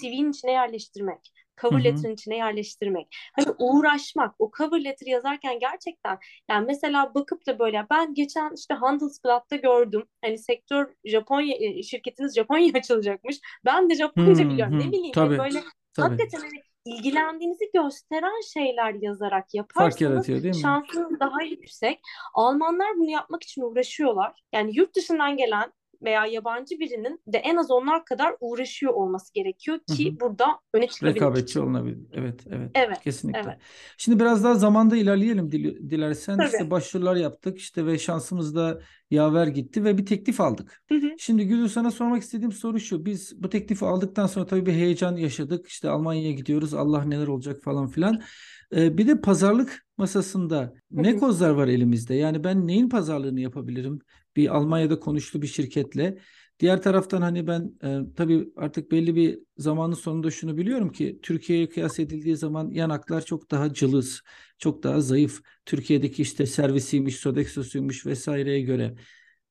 CV'nin 0.02 0.32
içine 0.32 0.52
yerleştirmek, 0.52 1.32
cover 1.62 1.84
letter'ın 1.84 2.14
içine 2.14 2.36
yerleştirmek. 2.36 3.08
Hani 3.36 3.56
uğraşmak, 3.60 4.36
o 4.40 4.52
cover 4.58 4.84
letter 4.84 5.08
yazarken 5.08 5.60
gerçekten 5.60 6.18
yani 6.50 6.66
mesela 6.66 7.14
bakıp 7.16 7.48
da 7.48 7.60
böyle 7.60 7.86
ben 7.90 8.14
geçen 8.14 8.54
işte 8.58 8.74
Handelsblatt'ta 8.74 9.56
gördüm. 9.56 10.04
Hani 10.22 10.38
sektör 10.38 10.94
Japonya 11.06 11.56
e, 11.60 11.84
şirketiniz 11.84 12.36
Japonya 12.36 12.74
açılacakmış. 12.74 13.40
Ben 13.66 13.90
de 13.90 13.96
Japonca 13.96 14.44
hmm, 14.44 14.50
biliyorum. 14.50 14.74
Hmm, 14.74 14.80
ne 14.80 14.92
bileyim 14.92 15.14
tabii, 15.14 15.38
böyle 15.38 15.64
tabii. 15.94 16.10
hakikaten 16.10 16.40
hani 16.40 16.64
ilgilendiğinizi 16.86 17.72
gösteren 17.74 18.42
şeyler 18.54 18.94
yazarak 18.94 19.54
yaparsanız 19.54 20.62
şansınız 20.62 21.20
daha 21.20 21.44
yüksek. 21.44 22.00
Almanlar 22.34 22.96
bunu 22.98 23.10
yapmak 23.10 23.44
için 23.44 23.62
uğraşıyorlar. 23.62 24.42
Yani 24.54 24.72
yurt 24.76 24.96
dışından 24.96 25.38
gelen 25.38 25.74
veya 26.04 26.26
yabancı 26.26 26.80
birinin 26.80 27.22
de 27.28 27.38
en 27.38 27.56
az 27.56 27.72
onlar 27.72 28.06
kadar 28.06 28.36
uğraşıyor 28.40 28.94
olması 28.94 29.34
gerekiyor 29.34 29.80
ki 29.80 30.10
Hı-hı. 30.10 30.20
burada 30.20 30.46
öne 30.74 30.88
çıkabilmek 30.88 31.16
Rekabetçi 31.16 31.60
olunabilir. 31.60 31.98
Evet, 32.14 32.42
evet. 32.52 32.72
Evet. 32.76 33.02
Kesinlikle. 33.02 33.42
Evet. 33.46 33.58
Şimdi 33.98 34.20
biraz 34.20 34.44
daha 34.44 34.56
zamanda 34.56 34.98
ilerleyelim 34.98 35.52
dil- 35.52 35.90
dilersen. 35.90 36.38
Tabii. 36.38 36.46
İşte 36.48 36.72
başvurular 36.72 37.16
yaptık 37.16 37.58
işte 37.60 37.86
ve 37.86 37.98
şansımız 37.98 38.56
da 38.56 38.82
yaver 39.12 39.48
gitti 39.48 39.84
ve 39.84 39.98
bir 39.98 40.06
teklif 40.06 40.42
aldık. 40.42 40.84
Hı 40.90 40.96
hı. 40.96 41.10
Şimdi 41.18 41.48
Gülür 41.48 41.68
sana 41.68 41.92
sormak 41.92 42.22
istediğim 42.22 42.52
soru 42.52 42.80
şu. 42.80 43.06
Biz 43.06 43.44
bu 43.44 43.50
teklifi 43.50 43.86
aldıktan 43.86 44.28
sonra 44.28 44.46
tabii 44.46 44.66
bir 44.66 44.74
heyecan 44.74 45.16
yaşadık. 45.16 45.68
İşte 45.68 45.90
Almanya'ya 45.90 46.32
gidiyoruz. 46.32 46.74
Allah 46.74 47.04
neler 47.04 47.28
olacak 47.28 47.64
falan 47.64 47.88
filan. 47.88 48.22
Ee, 48.76 48.98
bir 48.98 49.08
de 49.08 49.22
pazarlık 49.22 49.86
masasında 49.98 50.74
ne 50.92 51.18
kozlar 51.18 51.50
var 51.50 51.68
elimizde? 51.68 52.16
Yani 52.16 52.44
ben 52.44 52.68
neyin 52.68 52.90
pazarlığını 52.90 53.40
yapabilirim? 53.40 54.00
Bir 54.40 54.56
Almanya'da 54.56 55.00
konuştu 55.00 55.42
bir 55.42 55.48
şirketle. 55.48 56.18
Diğer 56.60 56.82
taraftan 56.82 57.22
hani 57.22 57.48
ben 57.48 57.74
e, 57.84 58.14
tabii 58.16 58.50
artık 58.56 58.92
belli 58.92 59.16
bir 59.16 59.40
zamanın 59.58 59.94
sonunda 59.94 60.32
şunu 60.32 60.58
biliyorum 60.58 60.92
ki 60.92 61.20
Türkiye'ye 61.24 61.70
kıyas 61.70 62.00
edildiği 62.00 62.36
zaman 62.38 62.70
yanaklar 62.70 63.22
çok 63.22 63.52
daha 63.52 63.74
cılız, 63.74 64.22
çok 64.58 64.84
daha 64.84 65.02
zayıf. 65.02 65.42
Türkiye'deki 65.66 66.22
işte 66.22 66.46
servisiymiş, 66.46 67.16
Sodexo'suymuş 67.16 68.06
vesaireye 68.06 68.62
göre. 68.62 68.96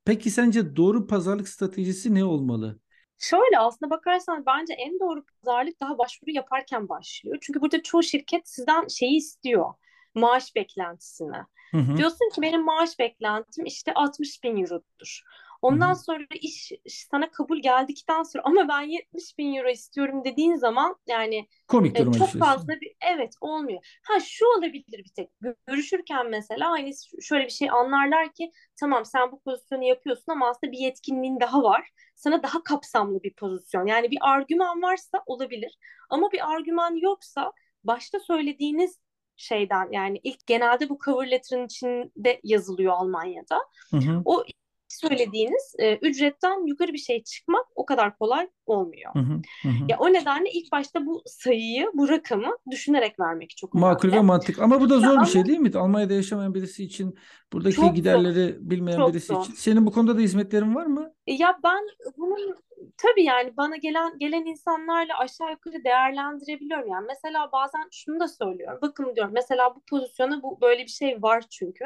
Peki 0.05 0.31
sence 0.31 0.77
doğru 0.77 1.07
pazarlık 1.07 1.49
stratejisi 1.49 2.15
ne 2.15 2.25
olmalı? 2.25 2.79
Şöyle 3.19 3.59
aslında 3.59 3.91
bakarsan 3.91 4.47
bence 4.47 4.73
en 4.75 5.01
doğru 5.01 5.25
pazarlık 5.25 5.81
daha 5.81 5.99
başvuru 5.99 6.31
yaparken 6.31 6.89
başlıyor. 6.89 7.39
Çünkü 7.41 7.61
burada 7.61 7.83
çoğu 7.83 8.03
şirket 8.03 8.49
sizden 8.49 8.89
şeyi 8.89 9.17
istiyor. 9.17 9.75
Maaş 10.19 10.55
beklentisini. 10.57 11.37
Hı 11.71 11.79
hı. 11.79 11.97
Diyorsun 11.97 12.31
ki 12.35 12.43
benim 12.43 12.65
maaş 12.65 12.99
beklentim 12.99 13.65
işte 13.65 13.95
60 13.95 14.45
bin 14.45 14.63
eurodur. 14.63 15.23
Ondan 15.63 15.89
Hı-hı. 15.89 16.05
sonra 16.05 16.25
iş 16.41 16.73
sana 17.11 17.31
kabul 17.31 17.63
geldikten 17.63 18.23
sonra 18.23 18.43
ama 18.47 18.69
ben 18.69 18.81
70 18.81 19.39
bin 19.39 19.55
euro 19.55 19.69
istiyorum 19.69 20.25
dediğin 20.25 20.57
zaman 20.57 20.97
yani 21.07 21.49
Komik 21.69 22.01
e, 22.01 22.05
çok 22.05 22.29
fazla 22.29 22.81
bir 22.81 22.93
evet 23.13 23.35
olmuyor. 23.41 23.99
Ha 24.03 24.21
şu 24.21 24.47
olabilir 24.47 25.05
bir 25.05 25.13
tek 25.17 25.31
görüşürken 25.67 26.31
mesela 26.31 26.71
hani 26.71 26.93
şöyle 27.21 27.45
bir 27.45 27.51
şey 27.51 27.71
anlarlar 27.71 28.33
ki 28.33 28.53
tamam 28.81 29.05
sen 29.05 29.33
bu 29.33 29.41
pozisyonu 29.41 29.85
yapıyorsun 29.85 30.33
ama 30.33 30.49
aslında 30.49 30.73
bir 30.73 30.79
yetkinliğin 30.79 31.41
daha 31.41 31.63
var. 31.63 31.91
Sana 32.15 32.43
daha 32.43 32.63
kapsamlı 32.63 33.23
bir 33.23 33.35
pozisyon. 33.35 33.87
Yani 33.87 34.11
bir 34.11 34.19
argüman 34.21 34.83
varsa 34.83 35.23
olabilir 35.27 35.79
ama 36.11 36.33
bir 36.33 36.53
argüman 36.53 36.97
yoksa 36.97 37.53
başta 37.85 38.21
söylediğiniz 38.21 38.99
şeyden 39.39 39.89
yani 39.93 40.21
ilk 40.23 40.47
genelde 40.47 40.89
bu 40.89 40.99
cover 41.05 41.31
letter'ın 41.31 41.67
içinde 41.67 42.41
yazılıyor 42.45 42.93
Almanya'da. 42.93 43.59
Hı 43.91 43.97
hı. 43.97 44.23
O 44.25 44.45
söylediğiniz 44.89 45.75
e, 45.79 45.97
ücretten 45.97 46.67
yukarı 46.67 46.93
bir 46.93 46.99
şey 46.99 47.23
çıkmak 47.23 47.67
o 47.75 47.87
kadar 47.87 48.19
kolay 48.19 48.49
olmuyor. 48.69 49.15
Hı 49.15 49.19
hı, 49.19 49.33
hı. 49.63 49.69
Ya 49.89 49.97
o 49.99 50.13
nedenle 50.13 50.51
ilk 50.51 50.73
başta 50.73 51.07
bu 51.07 51.23
sayıyı, 51.27 51.91
bu 51.95 52.09
rakamı 52.09 52.57
düşünerek 52.71 53.21
vermek 53.21 53.57
çok 53.57 53.75
önemli. 53.75 53.87
Makul 53.87 54.13
ve 54.13 54.21
mantık. 54.21 54.59
Ama 54.59 54.81
bu 54.81 54.91
da 54.91 54.99
zor 54.99 55.15
ya 55.15 55.21
bir 55.21 55.27
şey 55.27 55.45
değil 55.45 55.59
mi? 55.59 55.71
Almanya'da 55.75 56.15
yaşamayan 56.15 56.55
birisi 56.55 56.85
için, 56.85 57.19
buradaki 57.53 57.77
çok 57.77 57.97
giderleri 57.97 58.53
zor. 58.53 58.71
bilmeyen 58.71 58.99
çok 58.99 59.09
birisi 59.09 59.27
zor. 59.27 59.45
için. 59.45 59.55
Senin 59.55 59.87
bu 59.87 59.93
konuda 59.93 60.17
da 60.17 60.21
hizmetlerin 60.21 60.75
var 60.75 60.87
mı? 60.87 61.13
Ya 61.27 61.59
ben 61.65 61.85
bunun 62.17 62.55
tabii 62.97 63.25
yani 63.25 63.57
bana 63.57 63.77
gelen 63.77 64.19
gelen 64.19 64.45
insanlarla 64.45 65.19
aşağı 65.19 65.51
yukarı 65.51 65.85
değerlendirebiliyorum. 65.85 66.89
Yani 66.89 67.07
mesela 67.09 67.53
bazen 67.53 67.89
şunu 67.93 68.21
da 68.21 68.29
söylüyorum. 68.29 68.79
Bakın 68.83 69.17
diyorum 69.17 69.33
mesela 69.35 69.75
bu 69.77 69.81
pozisyona 69.91 70.43
bu 70.43 70.61
böyle 70.61 70.83
bir 70.83 70.91
şey 70.91 71.23
var 71.23 71.45
çünkü. 71.51 71.85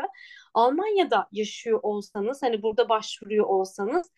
Almanya'da 0.54 1.28
yaşıyor 1.32 1.80
olsanız 1.82 2.42
hani 2.42 2.62
burada 2.62 2.88
başvuruyor 2.88 3.46
olsanız 3.46 4.10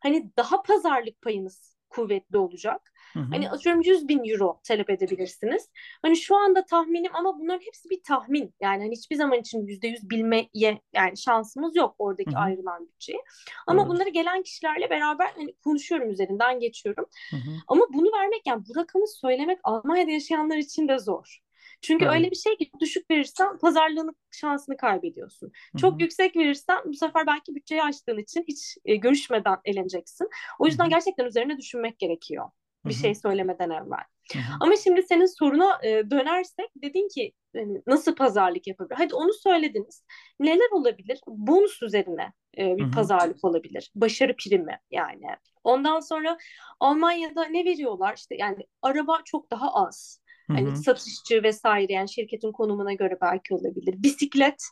hani 0.00 0.30
daha 0.36 0.62
pazarlık 0.62 1.22
payınız 1.22 1.71
kuvvetli 1.92 2.38
olacak. 2.38 2.92
Hı 3.12 3.20
hı. 3.20 3.26
Hani 3.30 3.50
atıyorum 3.50 3.82
100 3.82 4.08
bin 4.08 4.24
euro 4.24 4.60
talep 4.64 4.90
edebilirsiniz. 4.90 5.68
Hani 6.02 6.16
şu 6.16 6.36
anda 6.36 6.64
tahminim 6.64 7.10
ama 7.14 7.38
bunların 7.38 7.66
hepsi 7.66 7.90
bir 7.90 8.02
tahmin. 8.02 8.54
Yani 8.60 8.82
hani 8.82 8.92
hiçbir 8.92 9.16
zaman 9.16 9.40
için 9.40 9.66
yüzde 9.66 9.88
yüz 9.88 10.10
bilmeye 10.10 10.48
yani 10.92 11.16
şansımız 11.16 11.76
yok 11.76 11.94
oradaki 11.98 12.30
hı 12.30 12.36
hı. 12.36 12.40
ayrılan 12.40 12.86
bütçeyi. 12.86 13.20
Ama 13.66 13.82
evet. 13.82 13.90
bunları 13.90 14.08
gelen 14.08 14.42
kişilerle 14.42 14.90
beraber 14.90 15.32
hani 15.36 15.54
konuşuyorum 15.64 16.10
üzerinden 16.10 16.60
geçiyorum. 16.60 17.06
Hı 17.30 17.36
hı. 17.36 17.50
Ama 17.68 17.86
bunu 17.92 18.12
vermek 18.18 18.46
yani 18.46 18.62
bu 18.68 18.76
rakamı 18.80 19.08
söylemek 19.08 19.58
Almanya'da 19.64 20.10
yaşayanlar 20.10 20.56
için 20.56 20.88
de 20.88 20.98
zor. 20.98 21.42
Çünkü 21.82 22.04
evet. 22.04 22.14
öyle 22.14 22.30
bir 22.30 22.36
şey 22.36 22.56
ki 22.56 22.70
düşük 22.80 23.10
verirsen 23.10 23.58
pazarlığın 23.58 24.16
şansını 24.30 24.76
kaybediyorsun. 24.76 25.46
Hı-hı. 25.46 25.80
Çok 25.80 26.00
yüksek 26.00 26.36
verirsen 26.36 26.78
bu 26.86 26.94
sefer 26.94 27.26
belki 27.26 27.54
bütçeyi 27.54 27.82
açtığın 27.82 28.18
için 28.18 28.44
hiç 28.48 28.76
e, 28.84 28.96
görüşmeden 28.96 29.56
eleneceksin. 29.64 30.28
O 30.58 30.66
yüzden 30.66 30.84
Hı-hı. 30.84 30.90
gerçekten 30.90 31.24
üzerine 31.24 31.58
düşünmek 31.58 31.98
gerekiyor 31.98 32.50
bir 32.84 32.94
Hı-hı. 32.94 33.00
şey 33.00 33.14
söylemeden 33.14 33.70
evvel. 33.70 34.04
Hı-hı. 34.32 34.42
Ama 34.60 34.76
şimdi 34.76 35.02
senin 35.02 35.26
soruna 35.26 35.80
e, 35.82 36.10
dönersek 36.10 36.70
dedin 36.82 37.08
ki 37.08 37.32
e, 37.56 37.60
nasıl 37.86 38.14
pazarlık 38.14 38.66
yapabilir? 38.66 38.96
Hadi 38.98 39.14
onu 39.14 39.32
söylediniz. 39.32 40.04
Neler 40.40 40.70
olabilir? 40.72 41.20
Bonus 41.26 41.82
üzerine 41.82 42.32
e, 42.58 42.76
bir 42.76 42.82
Hı-hı. 42.82 42.90
pazarlık 42.90 43.44
olabilir. 43.44 43.90
Başarı 43.94 44.36
primi 44.36 44.80
yani. 44.90 45.26
Ondan 45.64 46.00
sonra 46.00 46.38
Almanya'da 46.80 47.44
ne 47.44 47.64
veriyorlar? 47.64 48.14
İşte 48.16 48.36
yani 48.38 48.66
araba 48.82 49.18
çok 49.24 49.50
daha 49.50 49.74
az. 49.74 50.21
Hani 50.54 50.66
Hı-hı. 50.66 50.76
satışçı 50.76 51.42
vesaire 51.42 51.92
yani 51.92 52.08
şirketin 52.08 52.52
konumuna 52.52 52.92
göre 52.92 53.18
belki 53.20 53.54
olabilir. 53.54 53.94
Bisiklet, 54.02 54.62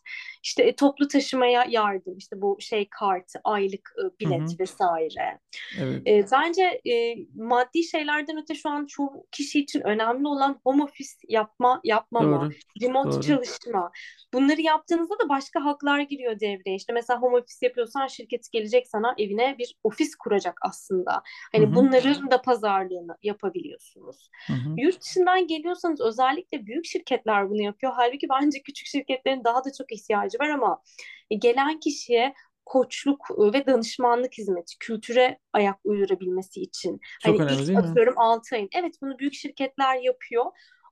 işte 0.43 0.63
e, 0.63 0.77
toplu 0.77 1.09
taşımaya 1.09 1.65
yardım, 1.69 2.17
işte 2.17 2.41
bu 2.41 2.57
şey 2.61 2.89
kart, 2.91 3.33
aylık 3.45 3.95
bilet 4.21 4.41
Hı-hı. 4.41 4.59
vesaire. 4.59 5.39
Evet. 5.81 6.03
E, 6.07 6.27
bence 6.33 6.81
e, 6.91 7.17
maddi 7.35 7.85
şeylerden 7.85 8.43
öte 8.43 8.55
şu 8.55 8.71
an 8.71 8.87
çoğu 8.87 9.27
kişi 9.33 9.61
için 9.61 9.81
önemli 9.81 10.29
olan 10.29 10.61
home 10.65 10.83
office 10.83 11.11
yapma, 11.29 11.81
yapmama, 11.85 12.41
Doğru. 12.41 12.51
remote 12.83 13.11
Doğru. 13.11 13.23
çalışma. 13.23 13.91
Bunları 14.33 14.61
yaptığınızda 14.61 15.19
da 15.19 15.29
başka 15.29 15.65
haklar 15.65 16.01
giriyor 16.01 16.41
devreye. 16.41 16.77
İşte 16.77 16.93
mesela 16.93 17.23
home 17.23 17.37
office 17.37 17.67
yapıyorsan 17.67 18.07
şirket 18.07 18.53
gelecek 18.53 18.89
sana 18.89 19.15
evine 19.19 19.59
bir 19.59 19.77
ofis 19.85 20.15
kuracak 20.15 20.59
aslında. 20.63 21.23
Hani 21.53 21.67
Hı-hı. 21.67 21.75
bunların 21.75 22.31
da 22.31 22.43
pazarlığını 22.43 23.17
yapabiliyorsunuz. 23.23 24.31
Hı-hı. 24.47 24.75
Yurt 24.77 25.01
dışından 25.03 25.47
geliyorsanız 25.71 26.01
özellikle 26.01 26.67
büyük 26.67 26.85
şirketler 26.87 27.51
bunu 27.51 27.63
yapıyor. 27.63 27.93
Halbuki 27.97 28.27
bence 28.29 28.63
küçük 28.63 28.87
şirketlerin 28.87 29.45
daha 29.45 29.65
da 29.65 29.73
çok 29.79 29.93
ihtiyacı 29.93 30.39
var 30.39 30.49
ama 30.49 30.83
gelen 31.31 31.81
kişiye 31.81 32.35
koçluk 32.67 33.27
e, 33.31 33.53
ve 33.53 33.67
danışmanlık 33.67 34.33
hizmeti 34.39 34.79
kültüre 34.79 35.39
ayak 35.53 35.79
uydurabilmesi 35.85 36.61
için. 36.61 37.01
Çok 37.23 37.41
hani 37.41 37.49
önemli 37.49 37.61
ilk 37.61 37.69
değil 37.69 37.79
atıyorum 37.79 38.15
mi? 38.15 38.21
6 38.21 38.57
ayın. 38.57 38.69
Evet 38.73 38.95
bunu 39.03 39.19
büyük 39.19 39.35
şirketler 39.35 39.97
yapıyor. 39.97 40.45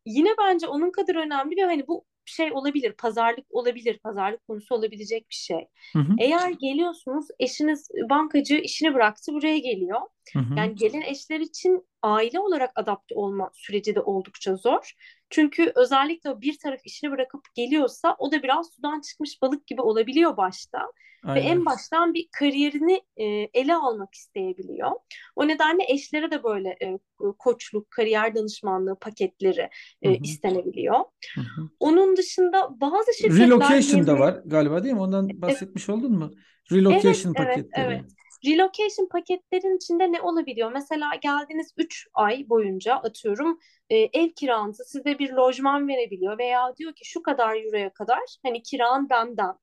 Yine 0.07 0.29
bence 0.41 0.67
onun 0.67 0.91
kadar 0.91 1.15
önemli 1.15 1.57
ve 1.57 1.65
hani 1.65 1.87
bu 1.87 2.05
şey 2.25 2.53
olabilir, 2.53 2.93
pazarlık 2.93 3.47
olabilir, 3.51 3.99
pazarlık 3.99 4.47
konusu 4.47 4.75
olabilecek 4.75 5.31
bir 5.31 5.35
şey. 5.35 5.69
Hı 5.93 5.99
hı. 5.99 6.13
Eğer 6.19 6.51
geliyorsunuz, 6.51 7.27
eşiniz 7.41 7.89
bankacı 8.11 8.55
işini 8.57 8.95
bıraktı, 8.95 9.33
buraya 9.33 9.59
geliyor. 9.59 10.01
Hı 10.33 10.39
hı. 10.39 10.59
Yani 10.59 10.75
gelen 10.75 11.01
eşler 11.01 11.41
için 11.41 11.87
aile 12.09 12.41
olarak 12.41 12.71
adapte 12.75 13.15
olma 13.15 13.51
süreci 13.55 13.95
de 13.95 14.01
oldukça 14.01 14.57
zor. 14.57 14.93
Çünkü 15.31 15.73
özellikle 15.75 16.41
bir 16.41 16.59
taraf 16.59 16.81
işini 16.85 17.11
bırakıp 17.11 17.41
geliyorsa 17.55 18.17
o 18.19 18.33
da 18.33 18.43
biraz 18.43 18.71
sudan 18.71 19.01
çıkmış 19.01 19.43
balık 19.43 19.67
gibi 19.67 19.83
olabiliyor 19.83 20.37
başta. 20.37 20.79
Aynen. 21.25 21.43
Ve 21.43 21.49
en 21.49 21.67
baştan 21.67 22.15
bir 22.15 22.29
kariyerini 22.33 23.03
e, 23.17 23.25
ele 23.55 23.75
almak 23.75 24.15
isteyebiliyor. 24.15 24.91
O 25.37 25.49
nedenle 25.49 25.85
eşlere 25.89 26.31
de 26.31 26.43
böyle 26.43 26.69
e, 26.69 26.99
koçluk, 27.39 27.91
kariyer 27.91 28.35
danışmanlığı 28.35 28.99
paketleri 28.99 29.69
e, 30.03 30.19
istenebiliyor. 30.19 30.99
Hı 31.35 31.41
hı. 31.41 31.69
Onun 31.81 32.17
dışında 32.17 32.81
bazı 32.81 33.15
şirketler... 33.19 33.47
Relocation 33.47 34.07
da 34.07 34.19
var 34.19 34.41
galiba 34.45 34.85
değil 34.85 34.95
mi? 34.95 35.01
Ondan 35.01 35.43
bahsetmiş 35.43 35.89
oldun 35.89 36.13
mu? 36.13 36.31
Relocation 36.73 37.35
evet, 37.37 37.49
paketleri. 37.49 37.87
Evet, 37.87 38.01
evet. 38.01 38.13
Relocation 38.47 39.09
paketlerin 39.09 39.77
içinde 39.77 40.13
ne 40.13 40.21
olabiliyor? 40.21 40.73
Mesela 40.73 41.11
geldiniz 41.23 41.73
3 41.77 42.09
ay 42.15 42.49
boyunca 42.49 42.95
atıyorum 42.95 43.59
e, 43.91 43.97
ev 43.97 44.29
kiranızı 44.29 44.85
size 44.85 45.19
bir 45.19 45.31
lojman 45.33 45.89
verebiliyor 45.89 46.39
veya 46.39 46.77
diyor 46.77 46.93
ki 46.93 47.05
şu 47.05 47.23
kadar 47.23 47.65
euroya 47.65 47.93
kadar 47.93 48.21
hani 48.43 48.63
kiran 48.63 49.11
benden 49.11 49.55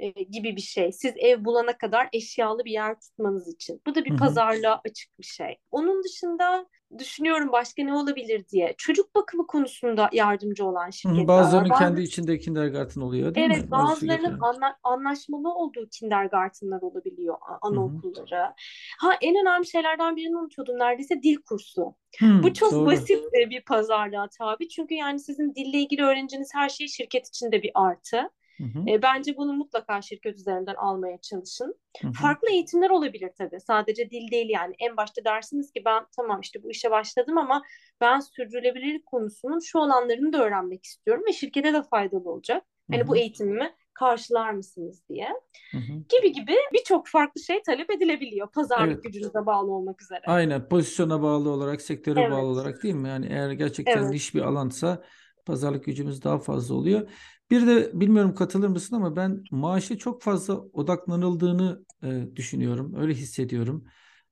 e, 0.00 0.22
gibi 0.22 0.56
bir 0.56 0.60
şey. 0.60 0.92
Siz 0.92 1.14
ev 1.16 1.44
bulana 1.44 1.78
kadar 1.78 2.08
eşyalı 2.12 2.64
bir 2.64 2.72
yer 2.72 3.00
tutmanız 3.00 3.54
için. 3.54 3.82
Bu 3.86 3.94
da 3.94 4.04
bir 4.04 4.10
Hı-hı. 4.10 4.18
pazarlığa 4.18 4.80
açık 4.84 5.18
bir 5.18 5.24
şey. 5.24 5.58
Onun 5.70 6.04
dışında 6.04 6.66
düşünüyorum 6.98 7.52
başka 7.52 7.84
ne 7.84 7.94
olabilir 7.94 8.48
diye. 8.48 8.74
Çocuk 8.78 9.14
bakımı 9.14 9.46
konusunda 9.46 10.10
yardımcı 10.12 10.64
olan 10.66 10.90
şirketler 10.90 11.28
Bazılarının 11.28 11.70
var. 11.70 11.78
kendi 11.78 12.02
içinde 12.02 12.38
kindergarten 12.38 13.00
oluyor 13.00 13.34
değil 13.34 13.46
evet, 13.46 13.56
mi? 13.56 13.60
Evet 13.62 13.70
bazılarının 13.70 14.38
anla, 14.40 14.76
anlaşmalı 14.82 15.54
olduğu 15.54 15.88
kindergartenlar 15.88 16.82
olabiliyor 16.82 17.36
anaokulları. 17.62 18.40
Hı-hı. 18.40 18.54
Ha 18.98 19.12
en 19.20 19.36
önemli 19.42 19.66
şeylerden 19.66 20.16
birini 20.16 20.36
unutuyordum 20.36 20.78
neredeyse 20.78 21.22
dil 21.22 21.36
kursu. 21.36 21.94
Hmm, 22.18 22.42
Bu 22.42 22.54
çok 22.54 22.72
doğru. 22.72 22.86
basit 22.86 23.32
bir 23.32 23.64
pazarlığa 23.64 24.28
tabi. 24.38 24.68
Çünkü 24.68 24.94
yani 24.94 25.20
sizin 25.20 25.54
dille 25.54 25.78
ilgili 25.78 26.02
öğreneceğiniz 26.02 26.50
her 26.54 26.68
şey 26.68 26.88
şirket 26.88 27.28
içinde 27.28 27.62
bir 27.62 27.70
artı. 27.74 28.30
Hı 28.60 28.78
hı. 28.78 28.90
E, 28.90 29.02
bence 29.02 29.36
bunu 29.36 29.52
mutlaka 29.52 30.02
şirket 30.02 30.36
üzerinden 30.38 30.74
almaya 30.74 31.20
çalışın. 31.20 31.74
Hı 32.02 32.08
hı. 32.08 32.12
Farklı 32.12 32.50
eğitimler 32.50 32.90
olabilir 32.90 33.30
tabii. 33.38 33.60
Sadece 33.60 34.10
dil 34.10 34.30
değil 34.30 34.50
yani. 34.50 34.74
En 34.78 34.96
başta 34.96 35.24
dersiniz 35.24 35.72
ki 35.72 35.82
ben 35.84 36.06
tamam 36.16 36.40
işte 36.40 36.62
bu 36.62 36.70
işe 36.70 36.90
başladım 36.90 37.38
ama 37.38 37.62
ben 38.00 38.20
sürdürülebilirlik 38.20 39.06
konusunun 39.06 39.58
şu 39.60 39.80
alanlarını 39.80 40.32
da 40.32 40.44
öğrenmek 40.44 40.84
istiyorum 40.84 41.24
ve 41.28 41.32
şirkete 41.32 41.72
de 41.72 41.82
faydalı 41.82 42.30
olacak. 42.30 42.64
Hani 42.90 43.08
bu 43.08 43.16
eğitimimi 43.16 43.74
karşılar 43.92 44.50
mısınız 44.50 45.02
diye. 45.08 45.28
Hı 45.70 45.78
hı. 45.78 45.92
Gibi 46.08 46.32
gibi 46.32 46.54
birçok 46.72 47.08
farklı 47.08 47.40
şey 47.40 47.62
talep 47.62 47.90
edilebiliyor. 47.90 48.48
Pazarlık 48.52 48.94
evet. 48.94 49.04
gücünüze 49.04 49.46
bağlı 49.46 49.72
olmak 49.72 50.02
üzere. 50.02 50.20
Aynen. 50.26 50.68
Pozisyona 50.68 51.22
bağlı 51.22 51.50
olarak, 51.50 51.82
sektöre 51.82 52.20
evet. 52.20 52.32
bağlı 52.32 52.46
olarak 52.46 52.82
değil 52.82 52.94
mi? 52.94 53.08
Yani 53.08 53.26
eğer 53.30 53.50
gerçekten 53.50 53.98
evet. 53.98 54.10
niş 54.10 54.34
bir 54.34 54.40
alansa 54.40 55.02
pazarlık 55.50 55.84
gücümüz 55.84 56.24
daha 56.24 56.38
fazla 56.38 56.74
oluyor. 56.74 57.10
Bir 57.50 57.66
de 57.66 58.00
bilmiyorum 58.00 58.34
katılır 58.34 58.68
mısın 58.68 58.96
ama 58.96 59.16
ben 59.16 59.42
maaşa 59.50 59.98
çok 59.98 60.22
fazla 60.22 60.58
odaklanıldığını 60.58 61.84
e, 62.02 62.36
düşünüyorum. 62.36 62.94
Öyle 62.96 63.14
hissediyorum. 63.14 63.84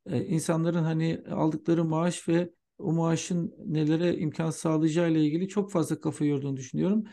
E, 0.07 0.25
insanların 0.25 0.85
hani 0.85 1.23
aldıkları 1.31 1.85
maaş 1.85 2.29
ve 2.29 2.51
o 2.79 2.93
maaşın 2.93 3.55
nelere 3.67 4.17
imkan 4.17 4.51
sağlayacağı 4.51 5.11
ile 5.11 5.25
ilgili 5.25 5.49
çok 5.49 5.73
fazla 5.73 6.01
kafa 6.01 6.25
yorduğunu 6.25 6.57
düşünüyorum. 6.57 7.05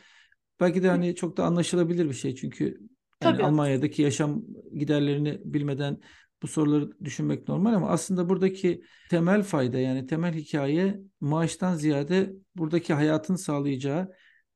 Belki 0.60 0.84
de 0.84 0.90
hani 0.90 1.16
çok 1.16 1.38
da 1.38 1.46
anlaşılabilir 1.46 2.06
bir 2.06 2.14
şey 2.14 2.36
çünkü 2.36 2.80
yani 3.24 3.44
Almanya'daki 3.44 4.02
yaşam 4.02 4.44
giderlerini 4.74 5.42
bilmeden 5.46 6.02
bu 6.46 6.50
soruları 6.50 6.92
düşünmek 7.04 7.48
normal 7.48 7.74
ama 7.74 7.90
aslında 7.90 8.30
buradaki 8.30 8.82
temel 9.10 9.44
fayda 9.44 9.80
yani 9.80 10.08
temel 10.08 10.34
hikaye 10.34 11.00
maaştan 11.20 11.76
ziyade 11.76 12.34
buradaki 12.56 12.94
hayatın 12.94 13.36
sağlayacağı 13.36 14.12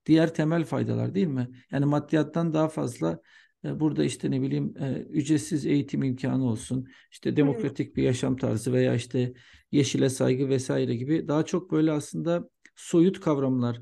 diğer 0.06 0.34
temel 0.34 0.66
faydalar 0.66 1.16
değil 1.16 1.28
mi? 1.28 1.48
Yani 1.72 1.86
maddiyattan 1.86 2.54
daha 2.54 2.68
fazla 2.70 3.20
e, 3.66 3.80
burada 3.80 4.04
işte 4.04 4.32
ne 4.32 4.42
bileyim 4.42 4.74
e, 4.80 4.92
ücretsiz 4.94 5.66
eğitim 5.66 6.04
imkanı 6.04 6.46
olsun, 6.46 6.88
işte 7.12 7.36
demokratik 7.36 7.96
bir 7.96 8.04
yaşam 8.04 8.38
tarzı 8.38 8.74
veya 8.74 8.96
işte 8.96 9.34
yeşile 9.72 10.10
saygı 10.10 10.50
vesaire 10.50 10.96
gibi 10.96 11.28
daha 11.28 11.46
çok 11.46 11.72
böyle 11.72 11.92
aslında 11.92 12.50
soyut 12.76 13.20
kavramlar 13.20 13.82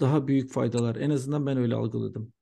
daha 0.00 0.26
büyük 0.28 0.52
faydalar. 0.52 0.96
En 0.96 1.10
azından 1.10 1.46
ben 1.46 1.56
öyle 1.56 1.74
algıladım. 1.74 2.32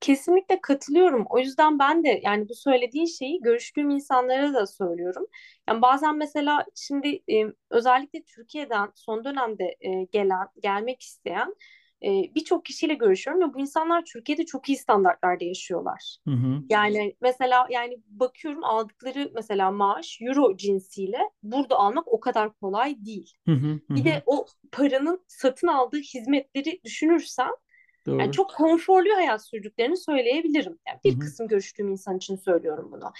Kesinlikle 0.00 0.60
katılıyorum. 0.60 1.26
O 1.30 1.38
yüzden 1.38 1.78
ben 1.78 2.04
de 2.04 2.20
yani 2.24 2.48
bu 2.48 2.54
söylediğin 2.54 3.06
şeyi 3.06 3.40
görüştüğüm 3.40 3.90
insanlara 3.90 4.54
da 4.54 4.66
söylüyorum. 4.66 5.26
Yani 5.68 5.82
bazen 5.82 6.16
mesela 6.16 6.64
şimdi 6.74 7.22
e, 7.32 7.44
özellikle 7.70 8.22
Türkiye'den 8.22 8.90
son 8.94 9.24
dönemde 9.24 9.76
e, 9.80 10.04
gelen, 10.04 10.48
gelmek 10.62 11.02
isteyen 11.02 11.54
e, 12.02 12.34
birçok 12.34 12.64
kişiyle 12.64 12.94
görüşüyorum 12.94 13.42
ve 13.42 13.54
bu 13.54 13.60
insanlar 13.60 14.04
Türkiye'de 14.04 14.46
çok 14.46 14.68
iyi 14.68 14.76
standartlarda 14.76 15.44
yaşıyorlar. 15.44 16.16
Hı 16.28 16.34
hı. 16.34 16.62
Yani 16.70 17.16
mesela 17.20 17.66
yani 17.70 17.98
bakıyorum 18.06 18.64
aldıkları 18.64 19.30
mesela 19.34 19.70
maaş 19.70 20.18
euro 20.20 20.56
cinsiyle 20.56 21.18
burada 21.42 21.76
almak 21.76 22.08
o 22.08 22.20
kadar 22.20 22.52
kolay 22.52 23.04
değil. 23.04 23.32
Hı 23.46 23.52
hı 23.52 23.72
hı. 23.88 23.96
Bir 23.96 24.04
de 24.04 24.22
o 24.26 24.46
paranın 24.72 25.24
satın 25.28 25.66
aldığı 25.66 25.98
hizmetleri 25.98 26.80
düşünürsen 26.84 27.50
Doğru. 28.08 28.20
Yani 28.20 28.32
çok 28.32 28.50
konforlu 28.50 29.16
hayat 29.16 29.46
sürdüklerini 29.46 29.96
söyleyebilirim. 29.96 30.78
Yani 30.88 30.98
bir 31.04 31.12
Hı-hı. 31.12 31.20
kısım 31.20 31.48
görüştüğüm 31.48 31.88
insan 31.88 32.16
için 32.16 32.36
söylüyorum 32.36 32.88
bunu. 32.92 33.12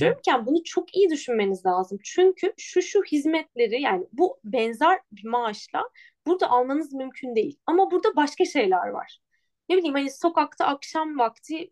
Hı-hı. 0.00 0.46
Bunu 0.46 0.64
çok 0.64 0.96
iyi 0.96 1.10
düşünmeniz 1.10 1.66
lazım. 1.66 1.98
Çünkü 2.04 2.52
şu 2.56 2.82
şu 2.82 3.02
hizmetleri 3.02 3.82
yani 3.82 4.06
bu 4.12 4.38
benzer 4.44 5.00
bir 5.12 5.28
maaşla 5.28 5.82
burada 6.26 6.50
almanız 6.50 6.92
mümkün 6.92 7.36
değil. 7.36 7.58
Ama 7.66 7.90
burada 7.90 8.16
başka 8.16 8.44
şeyler 8.44 8.88
var. 8.88 9.18
Ne 9.68 9.76
bileyim 9.76 9.94
hani 9.94 10.10
sokakta 10.10 10.66
akşam 10.66 11.18
vakti 11.18 11.70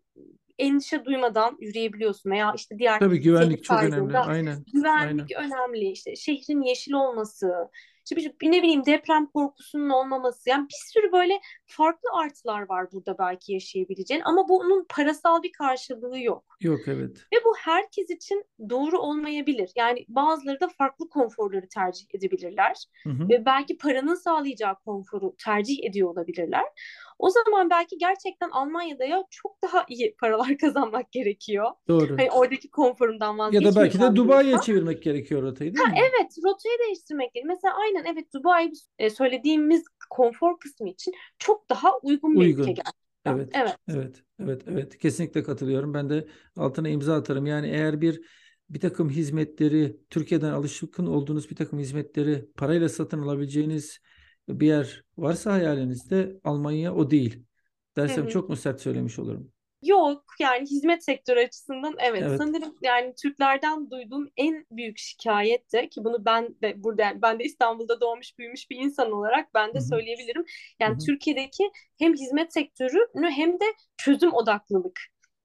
endişe 0.59 1.05
duymadan 1.05 1.57
yürüyebiliyorsun 1.59 2.31
veya 2.31 2.53
işte 2.55 2.79
diğer 2.79 2.99
Tabii 2.99 3.21
güvenlik 3.21 3.63
çok 3.63 3.83
önemli. 3.83 4.17
Aynen. 4.17 4.63
Güvenlik 4.73 5.31
Aynen. 5.37 5.51
önemli. 5.51 5.91
İşte 5.91 6.15
şehrin 6.15 6.61
yeşil 6.61 6.93
olması, 6.93 7.69
işte 8.05 8.35
bir, 8.41 8.51
ne 8.51 8.63
bileyim 8.63 8.85
deprem 8.85 9.25
korkusunun 9.25 9.89
olmaması. 9.89 10.49
Yani 10.49 10.67
bir 10.67 10.93
sürü 10.93 11.11
böyle 11.11 11.39
farklı 11.65 12.09
artılar 12.13 12.69
var 12.69 12.91
burada 12.91 13.17
belki 13.17 13.53
yaşayabileceğin 13.53 14.21
ama 14.25 14.49
bunun 14.49 14.85
parasal 14.89 15.43
bir 15.43 15.51
karşılığı 15.51 16.19
yok. 16.19 16.57
Yok 16.61 16.79
evet. 16.87 17.17
Ve 17.33 17.37
bu 17.45 17.55
herkes 17.57 18.09
için 18.09 18.45
doğru 18.69 18.99
olmayabilir. 18.99 19.71
Yani 19.75 20.05
bazıları 20.07 20.59
da 20.59 20.67
farklı 20.67 21.09
konforları 21.09 21.67
tercih 21.67 22.05
edebilirler. 22.13 22.85
Hı 23.03 23.09
hı. 23.09 23.29
Ve 23.29 23.45
belki 23.45 23.77
paranın 23.77 24.15
sağlayacağı 24.15 24.75
konforu 24.79 25.35
tercih 25.45 25.83
ediyor 25.83 26.09
olabilirler. 26.09 26.65
O 27.19 27.29
zaman 27.29 27.69
belki 27.69 27.97
gerçekten 27.97 28.49
Almanya'da 28.49 29.05
ya 29.05 29.23
çok 29.29 29.61
daha 29.61 29.85
iyi 29.89 30.15
paralar 30.15 30.57
kazanmak 30.61 31.11
gerekiyor. 31.11 31.71
Doğru. 31.87 32.17
Hani 32.17 32.31
oradaki 32.31 32.69
konforundan 32.69 33.37
vazgeçmek. 33.37 33.65
Ya 33.65 33.75
da 33.75 33.81
belki 33.83 33.99
de 33.99 34.15
Dubai'ye 34.15 34.57
çevirmek 34.57 35.03
gerekiyor 35.03 35.41
rotayı 35.41 35.73
değil 35.73 35.85
ha, 35.85 35.91
mi? 35.91 35.97
Evet 35.99 36.31
rotayı 36.43 36.79
değiştirmek 36.85 37.33
gerekiyor. 37.33 37.55
Mesela 37.55 37.73
aynen 37.77 38.13
evet 38.13 38.33
Dubai 38.33 38.71
e, 38.99 39.09
söylediğimiz 39.09 39.83
konfor 40.09 40.59
kısmı 40.59 40.89
için 40.89 41.13
çok 41.39 41.69
daha 41.69 41.97
uygun, 42.03 42.35
uygun. 42.35 42.41
bir 42.41 42.49
ülke 42.49 42.71
gerçekten. 42.71 43.05
Evet, 43.25 43.49
evet. 43.53 43.77
Evet. 43.89 44.23
Evet. 44.39 44.61
Evet. 44.67 44.97
Kesinlikle 44.97 45.43
katılıyorum. 45.43 45.93
Ben 45.93 46.09
de 46.09 46.27
altına 46.57 46.89
imza 46.89 47.15
atarım. 47.15 47.45
Yani 47.45 47.67
eğer 47.67 48.01
bir 48.01 48.21
bir 48.69 48.79
takım 48.79 49.09
hizmetleri 49.09 49.97
Türkiye'den 50.09 50.51
alışkın 50.51 51.05
olduğunuz 51.05 51.49
bir 51.49 51.55
takım 51.55 51.79
hizmetleri 51.79 52.49
parayla 52.57 52.89
satın 52.89 53.21
alabileceğiniz 53.21 53.99
bir 54.49 54.67
yer 54.67 55.03
varsa 55.17 55.53
hayalinizde 55.53 56.39
Almanya 56.43 56.95
o 56.95 57.11
değil. 57.11 57.43
Dersem 57.95 58.23
hı 58.23 58.27
hı. 58.27 58.31
çok 58.31 58.49
mu 58.49 58.55
sert 58.55 58.81
söylemiş 58.81 59.19
olurum? 59.19 59.51
Yok 59.81 60.23
yani 60.39 60.65
hizmet 60.65 61.03
sektörü 61.03 61.39
açısından 61.39 61.95
evet. 61.99 62.23
evet. 62.27 62.37
Sanırım 62.37 62.75
yani 62.81 63.13
Türklerden 63.21 63.91
duyduğum 63.91 64.29
en 64.37 64.65
büyük 64.71 64.97
şikayet 64.97 65.73
de 65.73 65.89
ki 65.89 66.03
bunu 66.03 66.25
ben 66.25 66.55
de 66.61 66.83
burada 66.83 67.21
ben 67.21 67.39
de 67.39 67.43
İstanbul'da 67.43 68.01
doğmuş 68.01 68.37
büyümüş 68.37 68.69
bir 68.69 68.75
insan 68.75 69.11
olarak 69.11 69.53
ben 69.53 69.73
de 69.73 69.79
Hı-hı. 69.79 69.87
söyleyebilirim. 69.87 70.45
Yani 70.79 70.91
Hı-hı. 70.91 71.05
Türkiye'deki 71.05 71.71
hem 71.99 72.13
hizmet 72.13 72.53
sektörünü 72.53 73.29
hem 73.29 73.53
de 73.53 73.65
çözüm 73.97 74.33
odaklılık. 74.33 74.99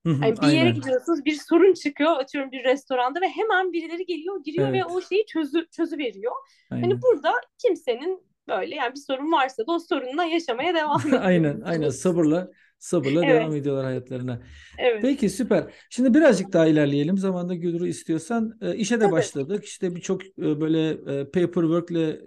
Yani 0.05 0.35
bir 0.43 0.47
yere 0.47 0.71
gidiyorsunuz 0.71 1.25
bir 1.25 1.39
sorun 1.49 1.75
çıkıyor 1.75 2.17
atıyorum 2.17 2.53
bir 2.53 2.65
restoranda 2.65 3.21
ve 3.21 3.29
hemen 3.29 3.73
birileri 3.73 4.07
geliyor 4.07 4.45
giriyor 4.45 4.69
evet. 4.69 4.81
ve 4.81 4.85
o 4.85 5.01
şeyi 5.03 5.27
çözü 5.27 5.67
çözü 5.71 5.99
veriyor. 5.99 6.33
Hani 6.71 7.03
burada 7.03 7.33
kimsenin 7.59 8.30
böyle 8.51 8.75
yani 8.75 8.95
bir 8.95 9.01
sorun 9.01 9.33
varsa 9.33 9.67
da 9.67 9.73
o 9.73 9.79
sorunla 9.79 10.25
yaşamaya 10.25 10.75
devam 10.75 11.01
ediyor. 11.01 11.23
aynen 11.23 11.61
aynen 11.61 11.91
sabırla 11.91 12.51
sabırla 12.79 13.25
Evet. 13.25 13.35
devam 13.35 13.57
ediyorlar 13.57 13.85
hayatlarına. 13.85 14.43
Evet. 14.79 15.03
Peki 15.03 15.31
süper. 15.31 15.75
Şimdi 15.91 16.15
birazcık 16.15 16.53
daha 16.53 16.67
ilerleyelim. 16.67 17.19
Zamanda 17.19 17.55
Gülru 17.55 17.87
istiyorsan 17.87 18.59
e, 18.61 18.77
işe 18.77 19.01
de 19.01 19.05
Tabii. 19.05 19.13
başladık. 19.13 19.65
İşte 19.65 19.95
birçok 19.97 20.25
e, 20.27 20.61
böyle 20.61 20.91
e, 20.91 21.25
paperwork'le 21.31 22.21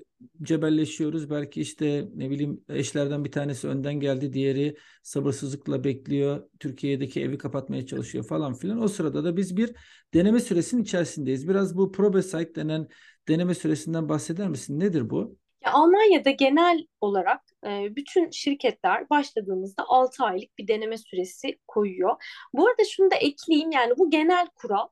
cebelleşiyoruz. 0.43 1.29
Belki 1.29 1.61
işte 1.61 2.07
ne 2.15 2.29
bileyim 2.29 2.61
eşlerden 2.69 3.25
bir 3.25 3.31
tanesi 3.31 3.67
önden 3.67 3.99
geldi, 3.99 4.33
diğeri 4.33 4.75
sabırsızlıkla 5.03 5.83
bekliyor. 5.83 6.43
Türkiye'deki 6.59 7.21
evi 7.21 7.37
kapatmaya 7.37 7.85
çalışıyor 7.85 8.23
falan 8.23 8.53
filan. 8.53 8.81
O 8.81 8.87
sırada 8.87 9.23
da 9.23 9.37
biz 9.37 9.57
bir 9.57 9.71
deneme 10.13 10.39
süresinin 10.39 10.83
içerisindeyiz. 10.83 11.47
Biraz 11.47 11.77
bu 11.77 11.91
probesite 11.91 12.55
denen 12.55 12.87
deneme 13.27 13.53
süresinden 13.55 14.09
bahseder 14.09 14.49
misin? 14.49 14.79
Nedir 14.79 15.09
bu? 15.09 15.37
Ya 15.73 15.79
Almanya'da 15.79 16.31
genel 16.31 16.87
olarak 17.01 17.41
e, 17.65 17.95
bütün 17.95 18.29
şirketler 18.31 19.09
başladığımızda 19.09 19.83
6 19.87 20.23
aylık 20.23 20.57
bir 20.57 20.67
deneme 20.67 20.97
süresi 20.97 21.59
koyuyor. 21.67 22.23
Bu 22.53 22.67
arada 22.67 22.83
şunu 22.89 23.11
da 23.11 23.15
ekleyeyim 23.15 23.71
yani 23.71 23.93
bu 23.97 24.09
genel 24.09 24.47
kural 24.55 24.87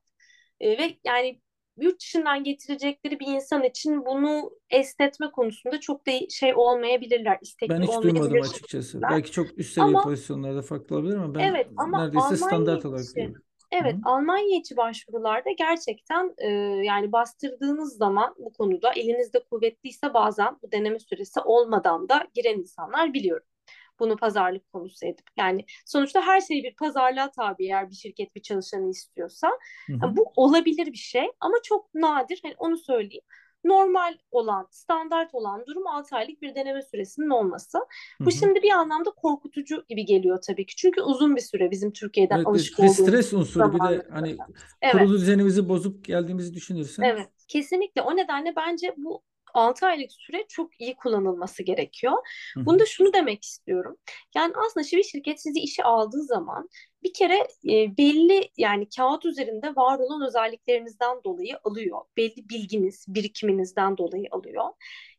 E, 0.60 0.78
ve 0.78 0.98
yani 1.04 1.40
yurt 1.80 2.00
dışından 2.00 2.44
getirecekleri 2.44 3.20
bir 3.20 3.26
insan 3.26 3.64
için 3.64 4.06
bunu 4.06 4.50
esnetme 4.70 5.30
konusunda 5.30 5.80
çok 5.80 6.06
da 6.06 6.10
şey 6.30 6.54
olmayabilirler, 6.54 7.38
istekli 7.42 7.74
Ben 7.74 7.82
hiç 7.82 8.02
duymadım 8.02 8.42
açıkçası. 8.42 9.02
Belki 9.02 9.32
çok 9.32 9.58
üst 9.58 9.72
seviye 9.72 9.88
Ama 9.88 10.02
pozisyonlarda 10.02 10.62
farklı 10.62 10.96
olabilir 10.96 11.16
ama 11.16 11.34
ben 11.34 11.40
evet 11.40 11.66
ama 11.76 11.98
neredeyse 11.98 12.26
Almanya 12.26 12.36
standart 12.36 12.84
olarak 12.84 13.04
için. 13.04 13.34
Evet, 13.72 13.94
Hı 13.94 13.96
hı. 13.96 14.00
Almanya 14.04 14.58
içi 14.58 14.76
başvurularda 14.76 15.50
gerçekten 15.58 16.34
e, 16.38 16.48
yani 16.84 17.12
bastırdığınız 17.12 17.96
zaman 17.96 18.34
bu 18.38 18.52
konuda 18.52 18.92
elinizde 18.92 19.44
kuvvetliyse 19.50 20.14
bazen 20.14 20.58
bu 20.62 20.72
deneme 20.72 20.98
süresi 20.98 21.40
olmadan 21.40 22.08
da 22.08 22.26
giren 22.34 22.58
insanlar 22.58 23.12
biliyorum. 23.14 23.46
Bunu 24.00 24.16
pazarlık 24.16 24.72
konusu 24.72 25.06
edip 25.06 25.26
yani 25.36 25.64
sonuçta 25.86 26.22
her 26.26 26.40
şey 26.40 26.62
bir 26.62 26.76
pazarlığa 26.76 27.30
tabi 27.30 27.64
eğer 27.64 27.90
bir 27.90 27.94
şirket 27.94 28.34
bir 28.36 28.42
çalışanı 28.42 28.90
istiyorsa. 28.90 29.50
Yani 30.02 30.16
bu 30.16 30.32
olabilir 30.36 30.86
bir 30.86 30.96
şey 30.98 31.26
ama 31.40 31.54
çok 31.64 31.94
nadir. 31.94 32.40
Hani 32.42 32.54
onu 32.58 32.76
söyleyeyim. 32.76 33.24
Normal 33.64 34.18
olan, 34.30 34.68
standart 34.70 35.34
olan 35.34 35.66
durum 35.66 35.86
6 35.86 36.16
aylık 36.16 36.42
bir 36.42 36.54
deneme 36.54 36.82
süresinin 36.82 37.30
olması. 37.30 37.78
Bu 38.24 38.30
hı. 38.30 38.32
şimdi 38.32 38.62
bir 38.62 38.70
anlamda 38.70 39.10
korkutucu 39.10 39.84
gibi 39.88 40.04
geliyor 40.04 40.38
tabii 40.46 40.66
ki. 40.66 40.76
Çünkü 40.76 41.00
uzun 41.02 41.36
bir 41.36 41.40
süre 41.40 41.70
bizim 41.70 41.92
Türkiye'den 41.92 42.36
Evet, 42.36 42.46
alışık 42.46 42.80
olduğumuz 42.80 42.96
stres 42.96 43.32
unsuru 43.32 43.72
bir 43.72 43.80
de 43.80 44.06
hani 44.10 44.36
Evet, 44.82 44.92
kurulu 44.92 45.12
düzenimizi 45.12 45.68
bozup 45.68 46.04
geldiğimizi 46.04 46.54
düşünürsen. 46.54 47.02
evet. 47.02 47.28
Kesinlikle. 47.48 48.02
O 48.02 48.16
nedenle 48.16 48.56
bence 48.56 48.94
bu 48.96 49.22
6 49.54 49.86
aylık 49.86 50.12
süre 50.12 50.44
çok 50.48 50.80
iyi 50.80 50.96
kullanılması 50.96 51.62
gerekiyor. 51.62 52.12
Bunda 52.56 52.86
şunu 52.86 53.12
demek 53.12 53.44
istiyorum. 53.44 53.96
Yani 54.34 54.52
aslında 54.66 54.86
bir 54.92 55.02
şirket 55.02 55.42
sizi 55.42 55.60
işe 55.60 55.82
aldığı 55.82 56.22
zaman 56.22 56.68
bir 57.02 57.12
kere 57.12 57.48
e, 57.68 57.96
belli 57.96 58.48
yani 58.56 58.88
kağıt 58.96 59.24
üzerinde 59.24 59.76
var 59.76 59.98
olan 59.98 60.28
özelliklerinizden 60.28 61.24
dolayı 61.24 61.58
alıyor. 61.64 62.00
Belli 62.16 62.48
bilginiz, 62.48 63.04
birikiminizden 63.08 63.98
dolayı 63.98 64.28
alıyor. 64.30 64.64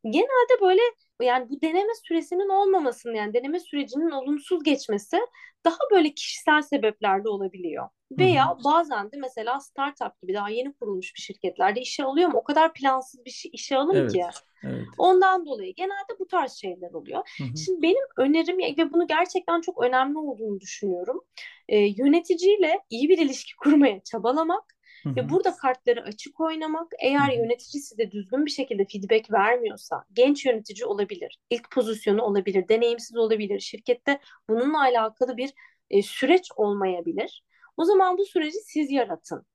Genelde 0.04 0.62
böyle 0.62 0.82
yani 1.24 1.50
bu 1.50 1.62
deneme 1.62 1.94
süresinin 2.04 2.50
olmamasının 2.50 3.14
yani 3.14 3.34
deneme 3.34 3.60
sürecinin 3.60 4.12
olumsuz 4.12 4.64
geçmesi 4.64 5.18
daha 5.66 5.78
böyle 5.92 6.14
kişisel 6.14 6.62
sebeplerle 6.62 7.30
olabiliyor. 7.30 7.90
Veya 8.12 8.58
bazen 8.66 9.12
de 9.12 9.18
mesela 9.18 9.60
startup 9.60 10.22
gibi 10.22 10.34
daha 10.34 10.50
yeni 10.50 10.74
kurulmuş 10.74 11.16
bir 11.16 11.22
şirketlerde 11.22 11.82
işe 11.82 12.04
alıyor 12.04 12.30
mu? 12.30 12.38
O 12.38 12.44
kadar 12.44 12.74
plansız 12.74 13.26
bir 13.26 13.32
şey 13.32 13.52
işe 13.54 13.78
alın 13.78 13.96
Evet, 13.96 14.14
ki. 14.14 14.22
evet. 14.64 14.86
Ondan 14.98 15.46
dolayı 15.46 15.76
genelde 15.76 16.20
bu 16.20 16.28
tarz 16.28 16.52
şeyler 16.52 16.92
oluyor. 16.92 17.22
Hı 17.38 17.44
hı. 17.44 17.58
Şimdi 17.66 17.82
benim 17.82 18.04
önerim 18.18 18.78
ve 18.78 18.94
bunu 18.94 19.08
gerçekten 19.08 19.62
çok 19.62 19.84
önemli 19.84 20.18
olduğunu 20.18 20.60
düşünüyorum. 20.60 21.22
Ee, 21.70 21.78
yöneticiyle 21.78 22.80
iyi 22.90 23.10
bir 23.10 23.18
ilişki 23.18 23.56
kurmaya 23.56 24.04
çabalamak 24.04 24.64
Hı 25.04 25.16
ve 25.16 25.30
burada 25.30 25.56
kartları 25.56 26.04
açık 26.04 26.40
oynamak. 26.40 26.92
Eğer 27.00 27.28
hı. 27.28 27.36
yönetici 27.36 27.82
size 27.84 28.12
düzgün 28.12 28.46
bir 28.46 28.52
şekilde 28.52 28.86
feedback 28.86 29.32
vermiyorsa, 29.32 30.04
genç 30.14 30.46
yönetici 30.46 30.86
olabilir, 30.86 31.40
ilk 31.50 31.72
pozisyonu 31.72 32.22
olabilir, 32.22 32.68
deneyimsiz 32.68 33.18
olabilir, 33.18 33.60
şirkette 33.60 34.20
bununla 34.50 34.82
alakalı 34.82 35.38
bir 35.38 35.54
e, 35.90 36.02
süreç 36.02 36.52
olmayabilir. 36.56 37.44
O 37.78 37.86
zaman 37.86 38.18
bu 38.18 38.26
süreci 38.26 38.58
siz 38.66 38.92
yaratın. 38.92 39.46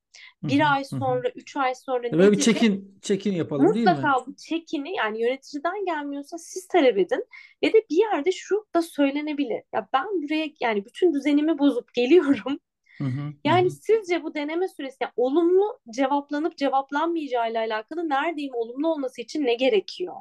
Bir 0.43 0.59
hı. 0.59 0.65
ay 0.65 0.83
sonra, 0.83 1.29
üç 1.35 1.57
ay 1.57 1.75
sonra 1.75 2.11
Böyle 2.11 2.31
bir 2.31 2.39
check-in 2.39 2.99
check-in 3.01 3.33
yapalım 3.33 3.73
değil 3.73 3.85
mi? 3.85 3.91
Mutlaka 3.91 4.25
bu 4.27 4.35
çekini 4.35 4.95
yani 4.95 5.21
yöneticiden 5.21 5.85
gelmiyorsa 5.85 6.37
siz 6.37 6.67
talep 6.67 6.97
edin 6.97 7.25
ve 7.63 7.73
de 7.73 7.85
bir 7.89 7.97
yerde 7.97 8.31
şu 8.31 8.65
da 8.75 8.81
söylenebilir. 8.81 9.63
Ya 9.73 9.87
ben 9.93 10.05
buraya 10.05 10.49
yani 10.59 10.85
bütün 10.85 11.13
düzenimi 11.13 11.59
bozup 11.59 11.93
geliyorum. 11.93 12.59
Hı 13.01 13.03
hı. 13.03 13.33
Yani 13.43 13.65
hı. 13.65 13.69
sizce 13.69 14.23
bu 14.23 14.33
deneme 14.33 14.67
süresi 14.67 14.97
yani 15.01 15.11
olumlu 15.15 15.79
cevaplanıp 15.89 16.57
cevaplanmayacağı 16.57 17.51
ile 17.51 17.59
alakalı 17.59 18.09
neredeyim 18.09 18.55
olumlu 18.55 18.87
olması 18.87 19.21
için 19.21 19.45
ne 19.45 19.53
gerekiyor? 19.53 20.15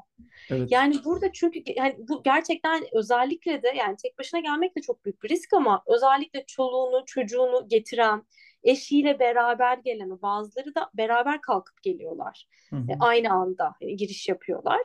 Evet. 0.50 0.72
Yani 0.72 0.94
burada 1.04 1.32
çünkü 1.32 1.62
yani 1.76 1.96
bu 1.98 2.22
gerçekten 2.22 2.84
özellikle 2.92 3.62
de 3.62 3.68
yani 3.76 3.96
tek 4.02 4.18
başına 4.18 4.40
gelmek 4.40 4.76
de 4.76 4.80
çok 4.80 5.04
büyük 5.04 5.22
bir 5.22 5.28
risk 5.28 5.52
ama 5.52 5.82
özellikle 5.86 6.44
çoluğunu 6.46 7.02
çocuğunu 7.06 7.68
getiren 7.68 8.22
eşiyle 8.62 9.18
beraber 9.18 9.78
gelen 9.78 10.22
bazıları 10.22 10.74
da 10.74 10.90
beraber 10.94 11.40
kalkıp 11.40 11.82
geliyorlar. 11.82 12.48
Hı 12.70 12.76
hı. 12.76 12.92
E, 12.92 12.96
aynı 13.00 13.32
anda 13.32 13.74
e, 13.80 13.92
giriş 13.92 14.28
yapıyorlar. 14.28 14.80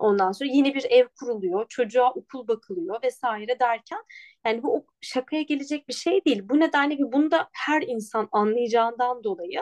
Ondan 0.00 0.32
sonra 0.32 0.50
yeni 0.52 0.74
bir 0.74 0.84
ev 0.90 1.06
kuruluyor, 1.20 1.66
çocuğa 1.68 2.10
okul 2.10 2.48
bakılıyor 2.48 3.02
vesaire 3.02 3.58
derken 3.60 3.98
yani 4.46 4.62
bu 4.62 4.86
şakaya 5.00 5.42
gelecek 5.42 5.88
bir 5.88 5.94
şey 5.94 6.24
değil. 6.24 6.48
Bu 6.48 6.60
nedenle 6.60 6.94
ve 6.94 7.12
bunu 7.12 7.30
da 7.30 7.48
her 7.52 7.82
insan 7.82 8.28
anlayacağından 8.32 9.24
dolayı 9.24 9.60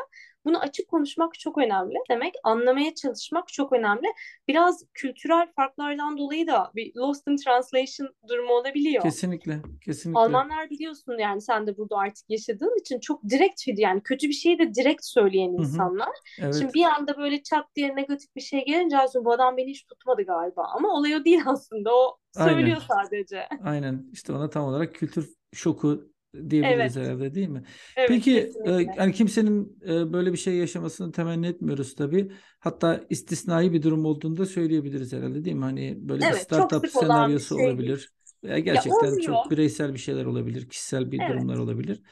bunu 0.49 0.59
açık 0.59 0.89
konuşmak 0.89 1.35
çok 1.39 1.59
önemli. 1.59 1.95
Demek 2.11 2.35
anlamaya 2.45 2.95
çalışmak 2.95 3.49
çok 3.49 3.73
önemli. 3.73 4.07
Biraz 4.49 4.85
kültürel 4.95 5.53
farklardan 5.57 6.19
dolayı 6.19 6.47
da 6.47 6.71
bir 6.75 6.95
lost 6.97 7.29
in 7.29 7.37
translation 7.37 8.09
durumu 8.29 8.53
olabiliyor. 8.53 9.03
Kesinlikle, 9.03 9.61
kesinlikle. 9.85 10.21
Almanlar 10.21 10.71
biliyorsun 10.71 11.19
yani 11.19 11.41
sen 11.41 11.67
de 11.67 11.77
burada 11.77 11.97
artık 11.97 12.31
yaşadığın 12.31 12.81
için 12.81 13.01
çok 13.01 13.23
direkt 13.29 13.63
yani 13.67 14.03
kötü 14.03 14.29
bir 14.29 14.33
şeyi 14.33 14.59
de 14.59 14.75
direkt 14.75 15.05
söyleyen 15.05 15.51
insanlar. 15.51 16.09
Evet. 16.41 16.55
Şimdi 16.59 16.75
bir 16.75 16.85
anda 16.85 17.17
böyle 17.17 17.43
çat 17.43 17.67
diye 17.75 17.97
negatif 17.97 18.37
bir 18.37 18.41
şey 18.41 18.65
gelince 18.65 18.99
"Ay, 18.99 19.07
bu 19.25 19.33
adam 19.33 19.57
beni 19.57 19.71
hiç 19.71 19.87
tutmadı 19.87 20.23
galiba. 20.23 20.65
Ama 20.77 20.89
olay 20.89 21.15
o 21.15 21.25
değil 21.25 21.41
aslında. 21.47 21.95
O 21.95 22.17
Aynen. 22.37 22.53
söylüyor 22.53 22.83
sadece. 22.89 23.49
Aynen. 23.65 24.07
İşte 24.13 24.33
ona 24.33 24.51
tam 24.51 24.65
olarak 24.65 24.95
kültür 24.95 25.35
şoku 25.55 26.11
diyebiliriz 26.51 26.97
Evet. 26.97 26.97
herhalde 26.97 27.35
değil 27.35 27.49
mi? 27.49 27.62
Evet, 27.97 28.09
Peki 28.09 28.38
e, 28.64 28.73
kesinlikle. 28.75 28.93
yani 28.99 29.12
kimsenin 29.12 29.79
e, 29.87 30.12
böyle 30.12 30.33
bir 30.33 30.38
şey 30.38 30.55
yaşamasını 30.57 31.12
temenni 31.12 31.47
etmiyoruz 31.47 31.95
tabii. 31.95 32.33
Hatta 32.59 33.05
istisnai 33.11 33.73
bir 33.73 33.83
durum 33.83 34.05
olduğunu 34.05 34.37
da 34.37 34.47
söyleyebiliriz 34.47 35.12
herhalde 35.12 35.45
değil 35.45 35.57
mi? 35.57 35.64
Hani 35.64 35.99
böyle 36.01 36.29
bir 36.29 36.33
Evet, 36.33 36.53
çok 36.53 36.73
startup 36.73 36.83
bir 36.83 36.88
senaryosu 36.88 37.55
şey 37.57 37.67
olabilir. 37.67 38.12
Veya 38.45 38.59
Ya 38.59 38.59
gerçekten 38.59 39.12
oluyor. 39.12 39.21
çok 39.21 39.51
bireysel 39.51 39.95
bir 39.95 39.99
şeyler 39.99 40.25
olabilir, 40.25 40.69
kişisel 40.69 41.11
bir 41.12 41.21
Evet, 41.21 41.29
durumlar 41.29 41.57
olabilir. 41.59 42.03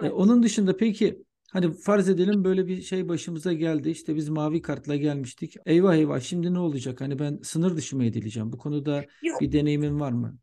E, 0.00 0.06
evet. 0.06 0.12
onun 0.12 0.42
dışında 0.42 0.76
peki 0.76 1.22
hani 1.52 1.72
farz 1.72 2.08
edelim 2.08 2.44
böyle 2.44 2.66
bir 2.66 2.82
şey 2.82 3.08
başımıza 3.08 3.52
geldi. 3.52 3.90
İşte 3.90 4.16
biz 4.16 4.28
mavi 4.28 4.62
kartla 4.62 4.96
gelmiştik. 4.96 5.56
Eyvah 5.66 5.94
eyvah 5.94 6.20
şimdi 6.20 6.54
ne 6.54 6.58
olacak? 6.58 7.00
Hani 7.00 7.18
ben 7.18 7.38
sınır 7.42 7.76
dışı 7.76 7.96
mı 7.96 8.04
edileceğim? 8.04 8.52
Bu 8.52 8.58
konuda 8.58 9.06
Yok. 9.22 9.40
bir 9.40 9.52
deneyimin 9.52 10.00
var 10.00 10.12
mı? 10.12 10.38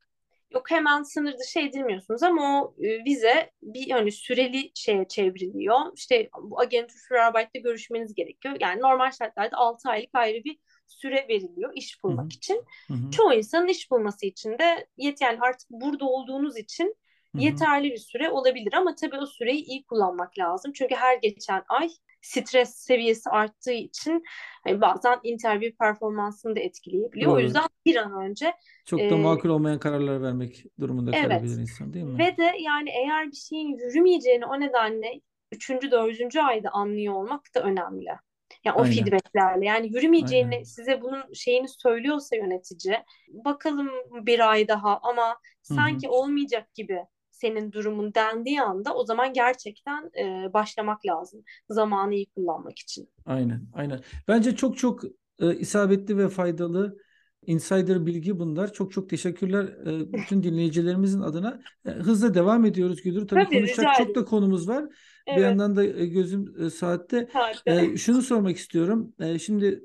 Yok 0.54 0.72
hemen 0.72 1.04
sınır 1.04 1.38
dışı 1.38 1.60
edilmiyorsunuz 1.60 2.24
ama 2.24 2.64
o 2.64 2.76
e, 2.84 3.06
vize 3.06 3.52
bir 3.62 3.90
hani 3.90 4.12
süreli 4.12 4.72
şeye 4.76 5.08
çevriliyor. 5.08 5.80
İşte 5.96 6.30
bu 6.42 6.60
Agentur 6.60 7.00
für 7.10 7.20
Arbeit'te 7.22 7.60
görüşmeniz 7.60 8.16
gerekiyor. 8.16 8.58
Yani 8.60 8.82
normal 8.82 9.12
şartlarda 9.12 9.58
6 9.58 9.90
aylık 9.90 10.10
ayrı 10.14 10.44
bir 10.44 10.60
süre 10.88 11.28
veriliyor 11.30 11.72
iş 11.76 12.04
bulmak 12.04 12.34
için. 12.34 12.64
Hı 12.88 12.94
hı. 12.94 13.12
Çoğu 13.12 13.34
insanın 13.34 13.68
iş 13.68 13.92
bulması 13.92 14.26
için 14.26 14.60
de 14.60 14.88
yet 14.98 15.22
yani 15.22 15.38
artık 15.42 15.70
burada 15.70 16.06
olduğunuz 16.06 16.58
için 16.58 16.96
Hı 17.36 17.38
hı. 17.38 17.42
yeterli 17.42 17.92
bir 17.92 17.98
süre 17.98 18.30
olabilir 18.30 18.74
ama 18.74 18.96
tabii 18.96 19.18
o 19.18 19.26
süreyi 19.26 19.64
iyi 19.64 19.86
kullanmak 19.86 20.40
lazım. 20.40 20.72
Çünkü 20.76 20.96
her 20.96 21.18
geçen 21.18 21.64
ay 21.70 21.90
stres 22.22 22.76
seviyesi 22.76 23.30
arttığı 23.30 23.72
için 23.72 24.24
hani 24.64 24.82
bazen 24.82 25.20
interview 25.24 25.78
performansını 25.78 26.56
da 26.56 26.60
etkileyebiliyor. 26.60 27.32
O 27.32 27.36
Doğru. 27.36 27.42
yüzden 27.42 27.68
bir 27.86 27.96
an 27.96 28.22
önce 28.24 28.54
Çok 28.86 29.00
da 29.00 29.04
e, 29.04 29.22
makul 29.22 29.50
olmayan 29.50 29.80
kararlar 29.80 30.22
vermek 30.22 30.66
durumunda 30.80 31.12
Evet. 31.12 31.42
kalabilir 31.42 31.58
insan 31.58 31.94
değil 31.94 32.06
mi? 32.06 32.20
Ve 32.20 32.38
de 32.38 32.52
yani 32.60 32.90
eğer 32.90 33.28
bir 33.32 33.36
şeyin 33.36 33.78
yürümeyeceğini 33.78 34.46
o 34.46 34.60
nedenle 34.60 35.22
üçüncü, 35.52 35.92
dördüncü 35.92 36.40
ayda 36.40 36.70
anlıyor 36.70 37.14
olmak 37.14 37.42
da 37.56 37.62
önemli. 37.64 38.10
Yani 38.66 38.76
o 38.76 38.84
Aynen. 38.84 38.96
feedbacklerle 38.96 39.66
yani 39.66 39.88
yürümeyeceğini 39.96 40.56
Aynen. 40.56 40.64
size 40.64 41.02
bunun 41.02 41.34
şeyini 41.34 41.68
söylüyorsa 41.70 42.36
yönetici 42.36 43.04
bakalım 43.28 43.90
bir 44.26 44.50
ay 44.52 44.68
daha 44.68 44.98
ama 44.98 45.38
sanki 45.62 46.10
olmayacak 46.10 46.74
gibi 46.74 47.06
senin 47.42 47.72
durumun 47.72 48.14
dendiği 48.14 48.62
anda 48.62 48.96
o 48.96 49.06
zaman 49.06 49.34
gerçekten 49.34 50.12
e, 50.20 50.54
başlamak 50.54 51.06
lazım 51.06 51.44
zamanı 51.70 52.14
iyi 52.14 52.26
kullanmak 52.26 52.80
için. 52.80 53.10
Aynen, 53.26 53.62
aynen. 53.74 54.00
Bence 54.28 54.56
çok 54.56 54.78
çok 54.78 55.04
e, 55.40 55.56
isabetli 55.56 56.18
ve 56.18 56.30
faydalı 56.30 56.98
Insider 57.46 58.06
bilgi 58.06 58.40
bunlar. 58.40 58.74
Çok 58.74 58.92
çok 58.92 59.10
teşekkürler 59.10 59.64
e, 59.64 60.14
bütün 60.14 60.44
dinleyicilerimizin 60.44 61.22
adına. 61.22 61.62
E, 61.86 61.90
hızla 61.90 62.34
devam 62.34 62.66
ediyoruz 62.66 63.02
Güldür. 63.02 63.28
Tabii, 63.28 63.46
Tabii 63.46 63.56
konuşacak 63.56 63.96
çok 63.98 64.16
da 64.16 64.26
konumuz 64.26 64.68
var. 64.68 64.86
Evet. 65.28 65.38
Bir 65.38 65.44
yandan 65.44 65.76
da 65.76 65.84
e, 65.84 66.06
gözüm 66.06 66.70
saatte. 66.72 67.30
saatte. 67.34 67.98
Şunu 67.98 68.22
sormak 68.22 68.58
istiyorum. 68.58 69.14
Şimdi 69.42 69.84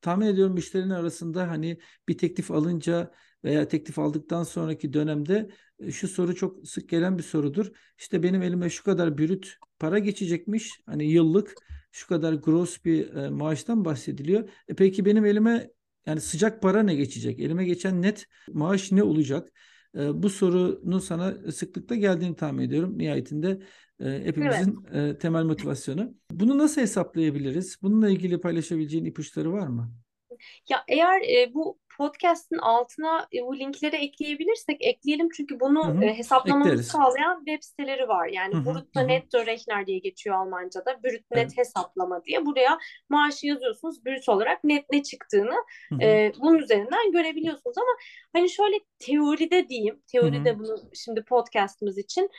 tahmin 0.00 0.26
ediyorum 0.26 0.54
müşterinin 0.54 0.90
arasında 0.90 1.48
hani 1.48 1.78
bir 2.08 2.18
teklif 2.18 2.50
alınca 2.50 3.12
veya 3.44 3.68
teklif 3.68 3.98
aldıktan 3.98 4.42
sonraki 4.42 4.92
dönemde 4.92 5.50
şu 5.90 6.08
soru 6.08 6.34
çok 6.34 6.68
sık 6.68 6.88
gelen 6.88 7.18
bir 7.18 7.22
sorudur. 7.22 7.72
İşte 7.98 8.22
benim 8.22 8.42
elime 8.42 8.70
şu 8.70 8.84
kadar 8.84 9.18
bürüt 9.18 9.58
para 9.78 9.98
geçecekmiş. 9.98 10.80
Hani 10.86 11.04
yıllık 11.04 11.54
şu 11.92 12.08
kadar 12.08 12.32
gross 12.32 12.84
bir 12.84 13.14
e, 13.14 13.30
maaştan 13.30 13.84
bahsediliyor. 13.84 14.48
E 14.68 14.74
peki 14.74 15.04
benim 15.04 15.24
elime 15.24 15.70
yani 16.06 16.20
sıcak 16.20 16.62
para 16.62 16.82
ne 16.82 16.94
geçecek? 16.94 17.40
Elime 17.40 17.64
geçen 17.64 18.02
net 18.02 18.26
maaş 18.48 18.92
ne 18.92 19.02
olacak? 19.02 19.52
E, 19.96 20.22
bu 20.22 20.30
sorunun 20.30 20.98
sana 20.98 21.52
sıklıkla 21.52 21.96
geldiğini 21.96 22.36
tahmin 22.36 22.62
ediyorum. 22.62 22.98
Nihayetinde 22.98 23.58
e, 24.00 24.04
hepimizin 24.24 24.78
evet. 24.92 25.14
e, 25.14 25.18
temel 25.18 25.44
motivasyonu. 25.44 26.14
Bunu 26.30 26.58
nasıl 26.58 26.80
hesaplayabiliriz? 26.80 27.78
Bununla 27.82 28.10
ilgili 28.10 28.40
paylaşabileceğin 28.40 29.04
ipuçları 29.04 29.52
var 29.52 29.66
mı? 29.66 29.92
Ya 30.68 30.84
eğer 30.88 31.20
e, 31.20 31.54
bu 31.54 31.78
podcast'in 31.98 32.58
altına 32.58 33.26
e, 33.34 33.46
bu 33.46 33.58
linkleri 33.58 33.96
ekleyebilirsek 33.96 34.76
ekleyelim 34.84 35.28
çünkü 35.36 35.60
bunu 35.60 35.86
hı 35.88 35.92
hı. 35.92 36.04
E, 36.04 36.18
hesaplamamızı 36.18 36.70
Ekleriz. 36.70 36.88
sağlayan 36.88 37.44
web 37.44 37.62
siteleri 37.62 38.08
var. 38.08 38.26
Yani 38.26 38.54
Brutto 38.64 39.08
Netto 39.08 39.46
Rechner 39.46 39.86
diye 39.86 39.98
geçiyor 39.98 40.36
Almanca'da. 40.36 41.02
Brut 41.02 41.12
Net 41.12 41.22
evet. 41.32 41.58
hesaplama 41.58 42.24
diye. 42.24 42.46
Buraya 42.46 42.78
maaşı 43.08 43.46
yazıyorsunuz. 43.46 44.04
Brüt 44.04 44.28
olarak 44.28 44.64
net 44.64 44.84
ne 44.92 45.02
çıktığını 45.02 45.54
e, 46.02 46.32
bunun 46.40 46.58
üzerinden 46.58 47.12
görebiliyorsunuz 47.12 47.78
ama 47.78 47.92
hani 48.32 48.50
şöyle 48.50 48.76
teoride 48.98 49.68
diyeyim. 49.68 50.02
Teoride 50.06 50.50
hı 50.50 50.54
hı. 50.54 50.58
bunu 50.58 50.76
şimdi 50.94 51.24
podcast'ımız 51.24 51.98
için. 51.98 52.30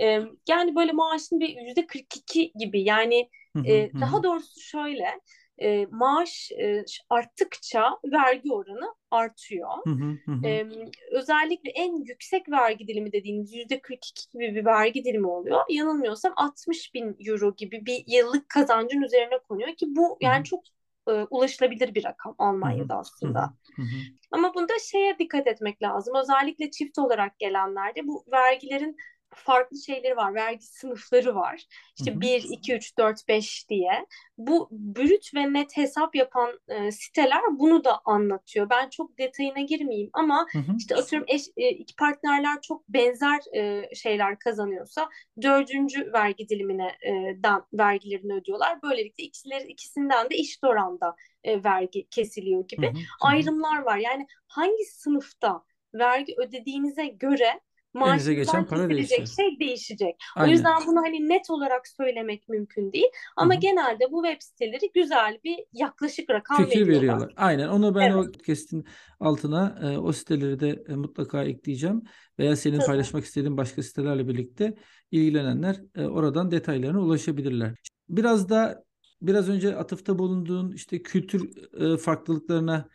E, 0.00 0.20
yani 0.48 0.74
böyle 0.76 0.92
maaşın 0.92 1.40
bir 1.40 1.56
yüzde 1.66 1.86
42 1.86 2.52
gibi 2.58 2.82
yani. 2.82 3.28
E, 3.66 3.90
daha 4.00 4.22
doğrusu 4.22 4.60
şöyle 4.60 5.20
e, 5.62 5.86
maaş 5.90 6.52
e, 6.52 6.84
arttıkça 7.10 7.98
vergi 8.04 8.52
oranı 8.52 8.94
artıyor. 9.10 9.68
Hı 9.84 9.90
hı 9.90 10.16
hı. 10.26 10.46
E, 10.46 10.66
özellikle 11.10 11.70
en 11.70 12.04
yüksek 12.04 12.50
vergi 12.50 12.88
dilimi 12.88 13.12
dediğimiz 13.12 13.54
yüzde 13.54 13.80
42 13.80 14.30
gibi 14.30 14.54
bir 14.54 14.64
vergi 14.64 15.04
dilimi 15.04 15.26
oluyor. 15.26 15.60
Yanılmıyorsam 15.68 16.32
60 16.36 16.94
bin 16.94 17.16
euro 17.26 17.54
gibi 17.56 17.86
bir 17.86 18.04
yıllık 18.06 18.48
kazancın 18.48 19.02
üzerine 19.02 19.38
konuyor 19.48 19.74
ki 19.74 19.86
bu 19.88 20.18
yani 20.20 20.36
hı 20.36 20.40
hı. 20.40 20.44
çok 20.44 20.64
e, 21.08 21.12
ulaşılabilir 21.12 21.94
bir 21.94 22.04
rakam 22.04 22.34
Almanya'da 22.38 22.96
aslında. 22.96 23.54
Hı 23.76 23.82
hı. 23.82 23.86
Ama 24.32 24.54
bunda 24.54 24.72
şeye 24.90 25.18
dikkat 25.18 25.46
etmek 25.46 25.82
lazım. 25.82 26.14
Özellikle 26.22 26.70
çift 26.70 26.98
olarak 26.98 27.38
gelenlerde 27.38 28.06
bu 28.06 28.24
vergilerin 28.32 28.96
farklı 29.34 29.78
şeyleri 29.78 30.16
var. 30.16 30.34
Vergi 30.34 30.66
sınıfları 30.66 31.34
var. 31.34 31.66
İşte 31.98 32.10
hı 32.10 32.16
hı. 32.16 32.20
1, 32.20 32.44
2, 32.50 32.74
3, 32.74 32.98
4, 32.98 33.28
5 33.28 33.68
diye. 33.68 34.06
Bu 34.38 34.68
brüt 34.70 35.34
ve 35.34 35.52
net 35.52 35.76
hesap 35.76 36.14
yapan 36.14 36.60
e, 36.68 36.92
siteler 36.92 37.42
bunu 37.50 37.84
da 37.84 38.00
anlatıyor. 38.04 38.70
Ben 38.70 38.88
çok 38.88 39.18
detayına 39.18 39.60
girmeyeyim 39.60 40.10
ama 40.12 40.46
hı 40.52 40.58
hı. 40.58 40.76
işte 40.78 40.96
atıyorum 40.96 41.26
eş, 41.28 41.42
e, 41.56 41.68
iki 41.68 41.96
partnerler 41.96 42.60
çok 42.60 42.88
benzer 42.88 43.40
e, 43.56 43.94
şeyler 43.94 44.38
kazanıyorsa 44.38 45.08
dördüncü 45.42 46.12
vergi 46.12 46.48
dilimine 46.48 46.96
e, 47.06 47.42
dan, 47.42 47.66
vergilerini 47.72 48.34
ödüyorlar. 48.34 48.82
Böylelikle 48.82 49.24
ikisileri, 49.24 49.68
ikisinden 49.68 50.30
de 50.30 50.34
eşit 50.34 50.64
oranda 50.64 51.16
e, 51.44 51.64
vergi 51.64 52.08
kesiliyor 52.08 52.68
gibi 52.68 52.86
hı 52.86 52.90
hı. 52.90 52.98
ayrımlar 53.20 53.78
var. 53.82 53.98
Yani 53.98 54.26
hangi 54.46 54.84
sınıfta 54.84 55.62
vergi 55.94 56.34
ödediğinize 56.38 57.06
göre 57.06 57.60
Elinize 57.94 58.34
geçen 58.34 58.66
para 58.66 58.90
değişecek. 58.90 59.28
şey 59.28 59.60
değişecek. 59.60 60.16
Aynen. 60.36 60.48
O 60.48 60.52
yüzden 60.52 60.76
bunu 60.86 61.00
hani 61.00 61.28
net 61.28 61.50
olarak 61.50 61.88
söylemek 61.88 62.48
mümkün 62.48 62.92
değil. 62.92 63.06
Ama 63.36 63.52
Hı-hı. 63.52 63.60
genelde 63.60 64.04
bu 64.12 64.24
web 64.24 64.42
siteleri 64.42 64.90
güzel 64.94 65.38
bir 65.44 65.56
yaklaşık 65.72 66.30
rakam 66.30 66.56
Fikir 66.64 66.80
veriyorlar. 66.80 66.96
veriyorlar. 66.96 67.32
Aynen. 67.36 67.68
Onu 67.68 67.94
ben 67.94 68.10
evet. 68.10 68.36
o 68.38 68.42
kestin 68.42 68.84
altına 69.20 69.78
e, 69.82 69.98
o 69.98 70.12
siteleri 70.12 70.60
de 70.60 70.84
e, 70.88 70.94
mutlaka 70.94 71.44
ekleyeceğim. 71.44 72.02
Veya 72.38 72.56
senin 72.56 72.78
Tabii. 72.78 72.86
paylaşmak 72.86 73.24
istediğin 73.24 73.56
başka 73.56 73.82
sitelerle 73.82 74.28
birlikte 74.28 74.74
ilgilenenler 75.10 75.80
e, 75.94 76.04
oradan 76.04 76.50
detaylarına 76.50 77.00
ulaşabilirler. 77.00 77.74
Biraz 78.08 78.48
da 78.48 78.84
biraz 79.22 79.48
önce 79.48 79.76
atıfta 79.76 80.18
bulunduğun 80.18 80.72
işte 80.72 81.02
kültür 81.02 81.50
e, 81.80 81.96
farklılıklarına 81.96 82.88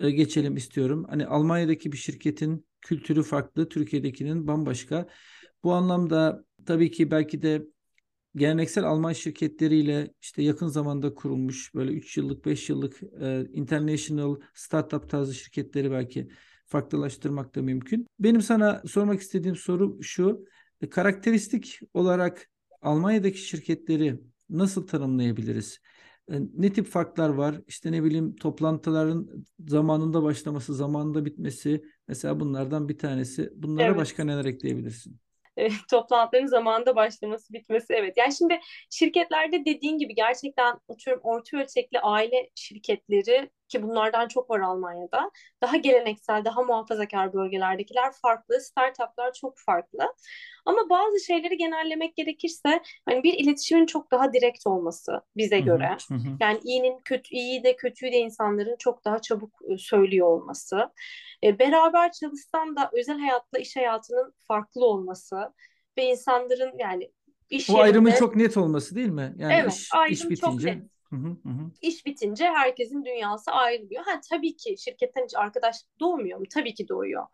e, 0.00 0.10
geçelim 0.10 0.56
istiyorum. 0.56 1.06
Hani 1.08 1.26
Almanya'daki 1.26 1.92
bir 1.92 1.96
şirketin 1.96 2.67
kültürü 2.80 3.22
farklı, 3.22 3.68
Türkiye'dekinin 3.68 4.46
bambaşka. 4.46 5.08
Bu 5.64 5.72
anlamda 5.72 6.44
tabii 6.66 6.90
ki 6.90 7.10
belki 7.10 7.42
de 7.42 7.62
geleneksel 8.36 8.84
Alman 8.84 9.12
şirketleriyle 9.12 10.14
işte 10.20 10.42
yakın 10.42 10.66
zamanda 10.68 11.14
kurulmuş 11.14 11.74
böyle 11.74 11.92
3 11.92 12.16
yıllık 12.16 12.44
5 12.46 12.68
yıllık 12.68 13.02
e, 13.20 13.46
international 13.52 14.36
startup 14.54 15.10
tarzı 15.10 15.34
şirketleri 15.34 15.90
belki 15.90 16.28
farklılaştırmak 16.66 17.54
da 17.54 17.62
mümkün. 17.62 18.06
Benim 18.18 18.42
sana 18.42 18.82
sormak 18.86 19.20
istediğim 19.20 19.56
soru 19.56 20.02
şu. 20.02 20.44
E, 20.80 20.88
karakteristik 20.90 21.80
olarak 21.94 22.50
Almanya'daki 22.82 23.38
şirketleri 23.38 24.20
nasıl 24.50 24.86
tanımlayabiliriz? 24.86 25.78
E, 26.30 26.40
ne 26.54 26.72
tip 26.72 26.86
farklar 26.86 27.28
var? 27.28 27.60
İşte 27.66 27.92
ne 27.92 28.04
bileyim 28.04 28.36
toplantıların 28.36 29.46
zamanında 29.68 30.22
başlaması, 30.22 30.74
zamanında 30.74 31.24
bitmesi 31.24 31.82
mesela 32.08 32.40
bunlardan 32.40 32.88
bir 32.88 32.98
tanesi. 32.98 33.50
Bunlara 33.54 33.86
evet. 33.86 33.96
başka 33.96 34.24
neler 34.24 34.44
ekleyebilirsin? 34.44 35.20
E, 35.56 35.68
toplantıların 35.90 36.46
zamanında 36.46 36.96
başlaması, 36.96 37.52
bitmesi 37.52 37.92
evet. 37.92 38.16
Yani 38.16 38.34
şimdi 38.34 38.60
şirketlerde 38.90 39.64
dediğin 39.64 39.98
gibi 39.98 40.14
gerçekten 40.14 40.80
atıyorum 40.88 41.20
orta 41.24 41.56
ölçekli 41.56 42.00
aile 42.00 42.50
şirketleri 42.54 43.50
ki 43.68 43.82
bunlardan 43.82 44.28
çok 44.28 44.50
var 44.50 44.60
Almanya'da. 44.60 45.30
Daha 45.62 45.76
geleneksel, 45.76 46.44
daha 46.44 46.62
muhafazakar 46.62 47.32
bölgelerdekiler 47.32 48.12
farklı, 48.22 48.60
startuplar 48.60 49.32
çok 49.32 49.58
farklı. 49.58 50.14
Ama 50.64 50.90
bazı 50.90 51.20
şeyleri 51.24 51.56
genellemek 51.56 52.16
gerekirse 52.16 52.82
hani 53.04 53.22
bir 53.22 53.34
iletişimin 53.34 53.86
çok 53.86 54.10
daha 54.10 54.32
direkt 54.32 54.66
olması 54.66 55.20
bize 55.36 55.60
göre. 55.60 55.96
Yani 56.40 56.60
iyinin 56.64 57.00
kötü 57.04 57.34
iyi 57.34 57.64
de 57.64 57.76
kötüyü 57.76 58.12
de 58.12 58.16
insanların 58.16 58.76
çok 58.78 59.04
daha 59.04 59.18
çabuk 59.18 59.62
ıı, 59.70 59.78
söylüyor 59.78 60.26
olması. 60.26 60.90
E, 61.44 61.58
beraber 61.58 62.12
çalışsan 62.12 62.76
da 62.76 62.90
özel 62.92 63.18
hayatla 63.18 63.58
iş 63.58 63.76
hayatının 63.76 64.34
farklı 64.48 64.86
olması 64.86 65.36
ve 65.98 66.04
insanların 66.04 66.78
yani 66.78 67.12
iş 67.50 67.68
Bu 67.68 67.72
yerinde... 67.72 67.84
ayrımın 67.84 68.10
çok 68.10 68.36
net 68.36 68.56
olması 68.56 68.94
değil 68.94 69.08
mi? 69.08 69.34
Yani 69.38 69.54
evet, 69.54 69.72
iş, 69.72 69.88
ayrım 69.94 70.12
iş 70.12 70.24
bitince... 70.24 70.40
çok 70.40 70.64
net. 70.64 70.97
Hı 71.12 71.16
hı 71.16 71.28
hı. 71.48 71.70
İş 71.82 72.06
bitince 72.06 72.44
herkesin 72.44 73.04
dünyası 73.04 73.50
ayrılıyor. 73.50 74.04
Ha 74.04 74.20
tabii 74.30 74.56
ki 74.56 74.74
şirketten 74.78 75.24
hiç 75.24 75.34
arkadaşlık 75.36 76.00
doğmuyor 76.00 76.38
mu? 76.38 76.44
Tabii 76.54 76.74
ki 76.74 76.88
doğuyor. 76.88 77.26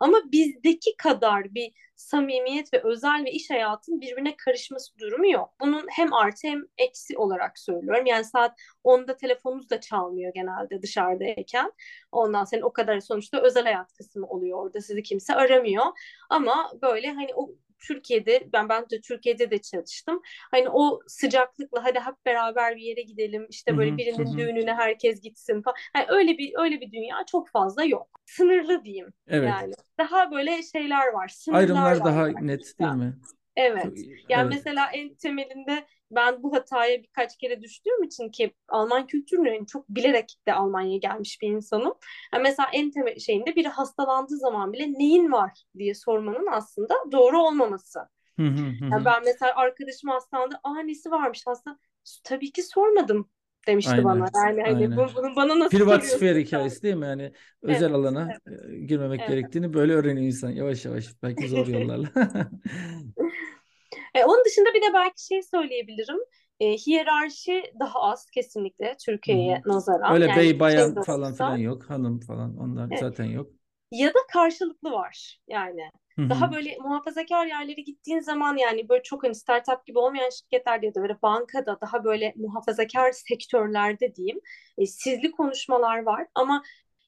Ama 0.00 0.18
bizdeki 0.32 0.96
kadar 0.96 1.54
bir 1.54 1.72
samimiyet 1.96 2.74
ve 2.74 2.82
özel 2.84 3.24
ve 3.26 3.30
iş 3.30 3.50
hayatının 3.50 4.00
birbirine 4.00 4.36
karışması 4.36 4.98
durumu 4.98 5.30
yok. 5.30 5.50
Bunun 5.60 5.86
hem 5.90 6.12
artı 6.12 6.48
hem 6.48 6.62
eksi 6.78 7.18
olarak 7.18 7.58
söylüyorum. 7.58 8.06
Yani 8.06 8.24
saat 8.24 8.58
10'da 8.84 9.16
telefonunuz 9.16 9.70
da 9.70 9.80
çalmıyor 9.80 10.32
genelde 10.34 10.82
dışarıdayken. 10.82 11.72
Ondan 12.12 12.44
sonra 12.44 12.66
o 12.66 12.72
kadar 12.72 13.00
sonuçta 13.00 13.42
özel 13.42 13.64
hayat 13.64 13.92
kısmı 13.92 14.26
oluyor 14.26 14.58
orada. 14.58 14.80
Sizi 14.80 15.02
kimse 15.02 15.34
aramıyor. 15.34 15.84
Ama 16.30 16.72
böyle 16.82 17.08
hani 17.12 17.28
o 17.34 17.50
Türkiye'de 17.78 18.48
ben 18.52 18.68
ben 18.68 18.82
de 18.90 19.00
Türkiye'de 19.00 19.50
de 19.50 19.58
çalıştım. 19.58 20.20
Hani 20.50 20.68
o 20.68 21.00
sıcaklıkla 21.06 21.84
hadi 21.84 22.00
hep 22.00 22.14
beraber 22.26 22.76
bir 22.76 22.82
yere 22.82 23.02
gidelim. 23.02 23.46
işte 23.50 23.76
böyle 23.76 23.96
birinin 23.96 24.32
hı 24.32 24.38
düğününe 24.38 24.74
herkes 24.74 25.20
gitsin 25.20 25.62
falan. 25.62 25.76
Yani 25.96 26.06
öyle 26.08 26.38
bir 26.38 26.52
öyle 26.58 26.80
bir 26.80 26.92
dünya 26.92 27.16
çok 27.30 27.48
fazla 27.48 27.84
yok. 27.84 28.20
Sınırlı 28.26 28.84
diyeyim. 28.84 29.12
Evet. 29.28 29.48
Yani 29.48 29.72
daha 29.98 30.30
böyle 30.30 30.62
şeyler 30.62 31.06
var. 31.06 31.34
Ayrımlar 31.52 31.96
var 31.96 32.04
daha 32.04 32.28
yani. 32.28 32.46
net 32.46 32.78
değil 32.80 32.92
mi? 32.92 33.14
Evet. 33.56 33.98
Yani 34.28 34.42
evet. 34.42 34.52
mesela 34.54 34.90
en 34.92 35.14
temelinde 35.14 35.86
ben 36.10 36.42
bu 36.42 36.54
hataya 36.54 37.02
birkaç 37.02 37.36
kere 37.36 37.62
düştüğüm 37.62 38.02
için 38.02 38.30
ki 38.30 38.54
Alman 38.68 39.06
kültürünü 39.06 39.66
çok 39.66 39.88
bilerek 39.88 40.34
de 40.46 40.54
Almanya'ya 40.54 40.98
gelmiş 40.98 41.38
bir 41.42 41.48
insanım. 41.48 41.94
Yani 42.34 42.42
mesela 42.42 42.68
en 42.72 42.90
temel 42.90 43.18
şeyinde 43.18 43.56
biri 43.56 43.68
hastalandığı 43.68 44.36
zaman 44.36 44.72
bile 44.72 44.92
neyin 44.92 45.32
var 45.32 45.64
diye 45.78 45.94
sormanın 45.94 46.46
aslında 46.50 46.94
doğru 47.12 47.42
olmaması. 47.42 47.98
yani 48.38 49.04
ben 49.04 49.22
mesela 49.24 49.56
arkadaşım 49.56 50.10
hastalandı, 50.10 50.60
aa 50.64 50.80
nesi 50.80 51.10
varmış 51.10 51.42
hasta? 51.46 51.78
Tabii 52.24 52.52
ki 52.52 52.62
sormadım 52.62 53.30
demişti 53.66 53.92
aynen, 53.92 54.04
bana. 54.04 54.28
Yani 54.34 54.62
hani 54.62 54.96
bu, 54.96 55.06
bunu 55.16 55.36
bana 55.36 55.58
nasıl 55.58 55.78
Privat 55.78 56.04
sfer 56.04 56.36
hikayesi 56.36 56.82
değil 56.82 56.94
mi? 56.94 57.06
Yani 57.06 57.32
özel 57.62 57.82
evet, 57.82 57.94
alana 57.94 58.28
evet. 58.46 58.88
girmemek 58.88 59.20
evet. 59.20 59.30
gerektiğini 59.30 59.74
böyle 59.74 59.92
öğreniyor 59.92 60.26
insan 60.26 60.50
yavaş 60.50 60.84
yavaş 60.84 61.06
belki 61.22 61.48
zor 61.48 61.66
yollarla. 61.66 62.08
E, 64.14 64.24
onun 64.24 64.44
dışında 64.44 64.74
bir 64.74 64.82
de 64.82 64.94
belki 64.94 65.26
şey 65.26 65.42
söyleyebilirim. 65.42 66.18
E, 66.60 66.72
hiyerarşi 66.72 67.64
daha 67.80 68.00
az 68.00 68.30
kesinlikle 68.30 68.96
Türkiye'ye 69.06 69.62
nazaran. 69.66 70.14
Öyle 70.14 70.26
yani 70.26 70.36
bey 70.36 70.60
bayan 70.60 70.94
şey 70.94 71.02
falan 71.02 71.34
filan 71.34 71.56
yok. 71.56 71.90
Hanım 71.90 72.20
falan 72.20 72.56
onlar 72.56 72.86
evet. 72.90 72.98
zaten 73.00 73.24
yok. 73.24 73.50
Ya 73.92 74.08
da 74.08 74.18
karşılıklı 74.32 74.90
var 74.90 75.40
yani. 75.48 75.90
Hı-hı. 76.18 76.30
Daha 76.30 76.52
böyle 76.52 76.76
muhafazakar 76.80 77.46
yerlere 77.46 77.80
gittiğin 77.80 78.20
zaman 78.20 78.56
yani 78.56 78.88
böyle 78.88 79.02
çok 79.02 79.24
hani 79.24 79.34
startup 79.34 79.86
gibi 79.86 79.98
olmayan 79.98 80.30
şirketlerde 80.30 80.86
ya 80.86 80.94
da 80.94 81.02
böyle 81.02 81.16
bankada 81.22 81.80
daha 81.80 82.04
böyle 82.04 82.32
muhafazakar 82.36 83.12
sektörlerde 83.12 84.14
diyeyim 84.14 84.40
e, 84.78 84.86
sizli 84.86 85.30
konuşmalar 85.30 86.02
var 86.02 86.26
ama 86.34 86.62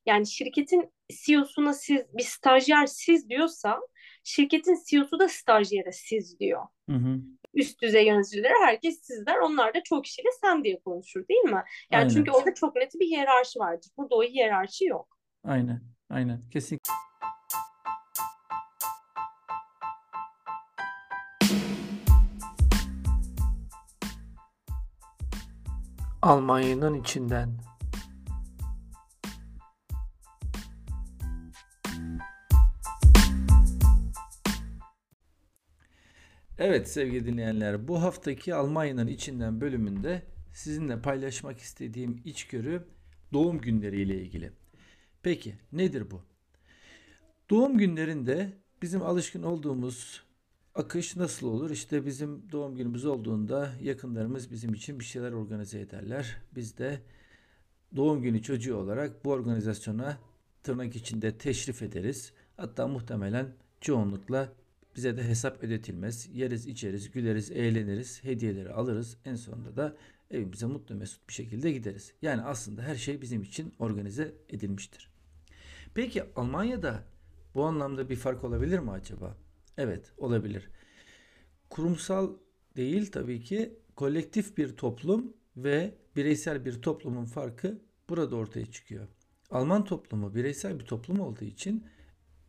yani 0.07 0.27
şirketin 0.27 0.93
CEO'suna 1.11 1.73
siz 1.73 2.01
bir 2.13 2.23
stajyer 2.23 2.87
siz 2.87 3.29
diyorsa 3.29 3.81
şirketin 4.25 4.79
CEO'su 4.89 5.19
da 5.19 5.29
stajyere 5.29 5.93
siz 5.93 6.41
diyor. 6.41 6.63
Hı 6.91 6.97
hı. 6.97 7.19
Üst 7.55 7.83
düzey 7.83 8.07
yöneticilere 8.07 8.55
herkes 8.65 9.01
sizler 9.03 9.39
onlar 9.39 9.75
da 9.75 9.83
çok 9.83 10.05
kişiyle 10.05 10.29
sen 10.41 10.65
diye 10.65 10.81
konuşur 10.81 11.29
değil 11.29 11.41
mi? 11.41 11.63
Yani 11.91 12.01
Aynen. 12.01 12.09
çünkü 12.09 12.31
orada 12.31 12.55
çok 12.55 12.77
net 12.77 12.95
bir 12.95 13.07
hiyerarşi 13.07 13.59
vardır. 13.59 13.91
Burada 13.97 14.15
o 14.15 14.23
hiyerarşi 14.23 14.85
yok. 14.85 15.19
Aynen. 15.45 15.81
Aynen. 16.11 16.51
Kesinlikle. 16.51 17.08
Almanya'nın 26.23 26.95
içinden. 26.95 27.59
Evet 36.59 36.89
sevgili 36.89 37.27
dinleyenler 37.27 37.89
bu 37.89 38.03
haftaki 38.03 38.55
Almanya'nın 38.55 39.07
içinden 39.07 39.61
bölümünde 39.61 40.23
sizinle 40.53 41.03
paylaşmak 41.03 41.59
istediğim 41.59 42.23
içgörü 42.25 42.89
doğum 43.33 43.61
günleri 43.61 44.03
ile 44.03 44.23
ilgili. 44.23 44.53
Peki 45.23 45.55
nedir 45.73 46.11
bu? 46.11 46.23
Doğum 47.51 47.79
günlerinde 47.79 48.53
bizim 48.83 49.03
alışkın 49.03 49.43
olduğumuz 49.43 50.28
akış 50.79 51.17
nasıl 51.17 51.47
olur? 51.47 51.71
İşte 51.71 52.07
bizim 52.07 52.53
doğum 52.53 52.77
günümüz 52.77 53.05
olduğunda 53.05 53.73
yakınlarımız 53.83 54.51
bizim 54.51 54.75
için 54.75 55.01
bir 55.01 55.05
şeyler 55.05 55.33
organize 55.33 55.81
ederler. 55.81 56.37
Biz 56.55 56.79
de 56.79 57.01
doğum 57.97 58.23
günü 58.23 58.43
çocuğu 58.43 58.77
olarak 58.77 59.25
bu 59.25 59.31
organizasyona 59.31 60.19
tırnak 60.63 60.97
içinde 60.97 61.39
teşrif 61.39 61.83
ederiz. 61.83 62.33
Hatta 62.57 62.89
muhtemelen 62.89 63.55
çoğunlukla 63.81 64.53
bize 64.97 65.17
de 65.17 65.25
hesap 65.25 65.65
ödetilmez. 65.65 66.29
Yeriz, 66.33 66.67
içeriz, 66.67 67.11
güleriz, 67.11 67.51
eğleniriz, 67.51 68.25
hediyeleri 68.25 68.73
alırız. 68.73 69.17
En 69.25 69.35
sonunda 69.35 69.77
da 69.77 69.97
evimize 70.31 70.67
mutlu 70.67 70.95
mesut 70.95 71.29
bir 71.29 71.35
şekilde 71.35 71.73
gideriz. 71.73 72.13
Yani 72.23 72.43
aslında 72.43 72.83
her 72.83 72.97
şey 72.97 73.23
bizim 73.23 73.43
için 73.43 73.75
organize 73.79 74.35
edilmiştir. 74.49 75.11
Peki 75.95 76.23
Almanya'da 76.37 77.05
bu 77.55 77.65
anlamda 77.65 78.11
bir 78.11 78.17
fark 78.17 78.45
olabilir 78.45 78.79
mi 78.79 78.91
acaba? 78.91 79.48
Evet, 79.79 80.13
olabilir. 80.17 80.71
Kurumsal 81.71 82.31
değil 82.77 83.13
tabii 83.13 83.41
ki 83.41 83.79
kolektif 83.97 84.57
bir 84.57 84.77
toplum 84.77 85.37
ve 85.57 85.95
bireysel 86.17 86.65
bir 86.65 86.83
toplumun 86.83 87.25
farkı 87.25 87.79
burada 88.09 88.37
ortaya 88.37 88.67
çıkıyor. 88.67 89.09
Alman 89.51 89.85
toplumu 89.85 90.35
bireysel 90.35 90.79
bir 90.81 90.85
toplum 90.85 91.21
olduğu 91.21 91.45
için 91.45 91.87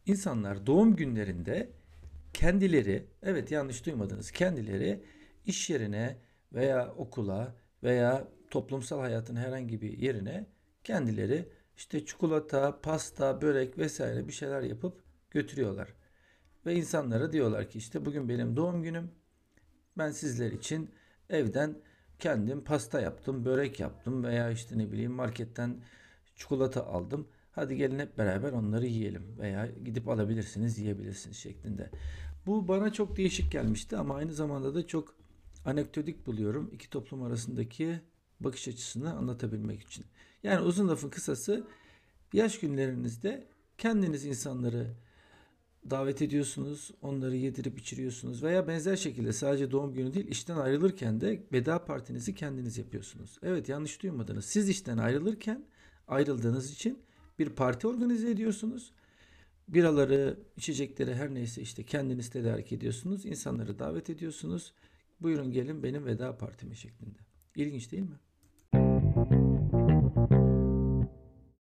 insanlar 0.06 0.66
doğum 0.66 0.96
günlerinde 0.96 1.70
kendileri, 2.34 3.08
evet 3.24 3.52
yanlış 3.52 3.86
duymadınız, 3.86 4.32
kendileri 4.32 5.04
iş 5.46 5.70
yerine 5.70 6.18
veya 6.54 6.94
okula 6.98 7.56
veya 7.84 8.28
toplumsal 8.50 9.00
hayatın 9.00 9.36
herhangi 9.36 9.82
bir 9.82 9.98
yerine 9.98 10.46
kendileri 10.84 11.50
işte 11.78 12.06
çikolata, 12.06 12.82
pasta, 12.82 13.42
börek 13.42 13.78
vesaire 13.78 14.28
bir 14.28 14.34
şeyler 14.34 14.62
yapıp 14.62 15.04
götürüyorlar. 15.32 15.99
Ve 16.66 16.76
insanlara 16.76 17.32
diyorlar 17.32 17.70
ki 17.70 17.78
işte 17.78 18.06
bugün 18.06 18.30
benim 18.30 18.56
doğum 18.56 18.84
günüm. 18.84 19.12
Ben 19.98 20.12
sizler 20.12 20.52
için 20.52 20.90
evden 21.30 21.76
kendim 22.20 22.64
pasta 22.64 23.02
yaptım, 23.02 23.46
börek 23.46 23.80
yaptım 23.80 24.24
veya 24.24 24.52
işte 24.52 24.78
ne 24.78 24.92
bileyim 24.92 25.12
marketten 25.12 25.78
çikolata 26.36 26.86
aldım. 26.86 27.28
Hadi 27.52 27.76
gelin 27.76 28.00
hep 28.00 28.18
beraber 28.18 28.52
onları 28.52 28.86
yiyelim 28.86 29.38
veya 29.40 29.68
gidip 29.86 30.08
alabilirsiniz, 30.08 30.80
yiyebilirsiniz 30.80 31.38
şeklinde. 31.38 31.90
Bu 32.46 32.68
bana 32.68 32.94
çok 32.94 33.18
değişik 33.18 33.52
gelmişti 33.52 33.98
ama 33.98 34.16
aynı 34.16 34.34
zamanda 34.34 34.76
da 34.76 34.88
çok 34.88 35.16
anekdotik 35.66 36.28
buluyorum 36.28 36.70
iki 36.74 36.90
toplum 36.90 37.24
arasındaki 37.24 38.00
bakış 38.40 38.68
açısını 38.68 39.14
anlatabilmek 39.14 39.82
için. 39.82 40.06
Yani 40.44 40.62
uzun 40.62 40.88
lafın 40.88 41.10
kısası 41.10 41.68
yaş 42.34 42.60
günlerinizde 42.60 43.48
kendiniz 43.78 44.26
insanları 44.26 44.88
davet 45.90 46.22
ediyorsunuz, 46.22 46.92
onları 47.02 47.36
yedirip 47.36 47.80
içiriyorsunuz 47.80 48.44
veya 48.44 48.68
benzer 48.68 48.96
şekilde 48.96 49.34
sadece 49.34 49.72
doğum 49.72 49.94
günü 49.94 50.14
değil 50.14 50.28
işten 50.28 50.58
ayrılırken 50.58 51.22
de 51.22 51.44
veda 51.52 51.86
partinizi 51.86 52.36
kendiniz 52.36 52.78
yapıyorsunuz. 52.78 53.38
Evet 53.44 53.70
yanlış 53.70 54.04
duymadınız. 54.04 54.46
Siz 54.46 54.70
işten 54.70 54.98
ayrılırken 54.98 55.66
ayrıldığınız 56.08 56.72
için 56.72 57.00
bir 57.40 57.50
parti 57.50 57.88
organize 57.88 58.30
ediyorsunuz. 58.32 58.92
Biraları, 59.68 60.40
içecekleri 60.58 61.16
her 61.16 61.34
neyse 61.34 61.62
işte 61.62 61.84
kendiniz 61.84 62.30
tedarik 62.30 62.72
ediyorsunuz. 62.72 63.26
İnsanları 63.26 63.80
davet 63.80 64.10
ediyorsunuz. 64.10 64.74
Buyurun 65.22 65.52
gelin 65.52 65.84
benim 65.84 66.06
veda 66.06 66.38
partimi 66.38 66.76
şeklinde. 66.76 67.20
İlginç 67.56 67.92
değil 67.92 68.04
mi? 68.04 68.20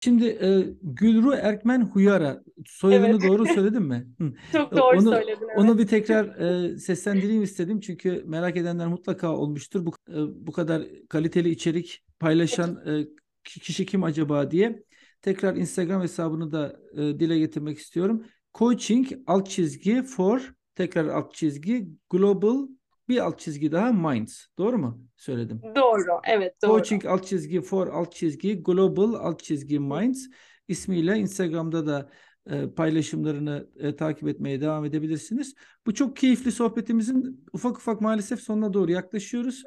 Şimdi 0.07 0.27
e, 0.27 0.75
Gülru 0.83 1.33
Erkmen 1.33 1.81
Huyara 1.81 2.43
soyadını 2.67 3.09
evet. 3.09 3.23
doğru 3.23 3.47
söyledim 3.55 3.83
mi? 3.83 4.07
Çok 4.53 4.77
doğru 4.77 4.99
onu, 4.99 5.11
söyledin. 5.11 5.47
Evet. 5.47 5.59
Onu 5.59 5.79
bir 5.79 5.87
tekrar 5.87 6.25
e, 6.41 6.79
seslendireyim 6.79 7.43
istedim 7.43 7.81
çünkü 7.81 8.23
merak 8.27 8.57
edenler 8.57 8.87
mutlaka 8.87 9.37
olmuştur. 9.37 9.87
Bu, 9.87 9.93
e, 10.09 10.47
bu 10.47 10.53
kadar 10.53 10.83
kaliteli 11.09 11.51
içerik 11.51 12.05
paylaşan 12.21 12.83
e, 12.87 13.07
kişi 13.45 13.87
kim 13.87 14.05
acaba 14.05 14.51
diye. 14.51 14.83
Tekrar 15.23 15.57
Instagram 15.57 16.03
hesabını 16.03 16.53
da 16.53 16.81
e, 16.93 16.97
dile 16.97 17.39
getirmek 17.39 17.79
istiyorum. 17.79 18.25
Coaching 18.55 19.09
alt 19.27 19.49
çizgi 19.49 20.03
for 20.03 20.55
tekrar 20.75 21.07
alt 21.07 21.35
çizgi 21.35 21.89
global 22.11 22.69
bir 23.09 23.19
alt 23.19 23.39
çizgi 23.39 23.73
daha 23.73 23.93
Minds. 23.93 24.47
Doğru 24.59 24.79
mu 24.79 25.03
söyledim? 25.17 25.61
Doğru. 25.77 26.21
Evet 26.25 26.55
doğru. 26.63 26.73
Coaching 26.73 27.07
alt 27.07 27.27
çizgi 27.27 27.61
for 27.61 27.87
alt 27.87 28.13
çizgi 28.15 28.63
Global 28.63 29.15
alt 29.15 29.43
çizgi 29.43 29.79
Minds 29.79 30.27
ismiyle 30.69 31.17
Instagram'da 31.17 31.87
da 31.87 32.11
e, 32.51 32.71
paylaşımlarını 32.71 33.69
e, 33.77 33.97
takip 33.97 34.29
etmeye 34.29 34.61
devam 34.61 34.85
edebilirsiniz. 34.85 35.55
Bu 35.87 35.95
çok 35.95 36.17
keyifli 36.17 36.53
sohbetimizin 36.53 37.45
ufak 37.53 37.79
ufak 37.79 38.01
maalesef 38.01 38.41
sonuna 38.41 38.73
doğru 38.73 38.93
yaklaşıyoruz. 38.93 39.63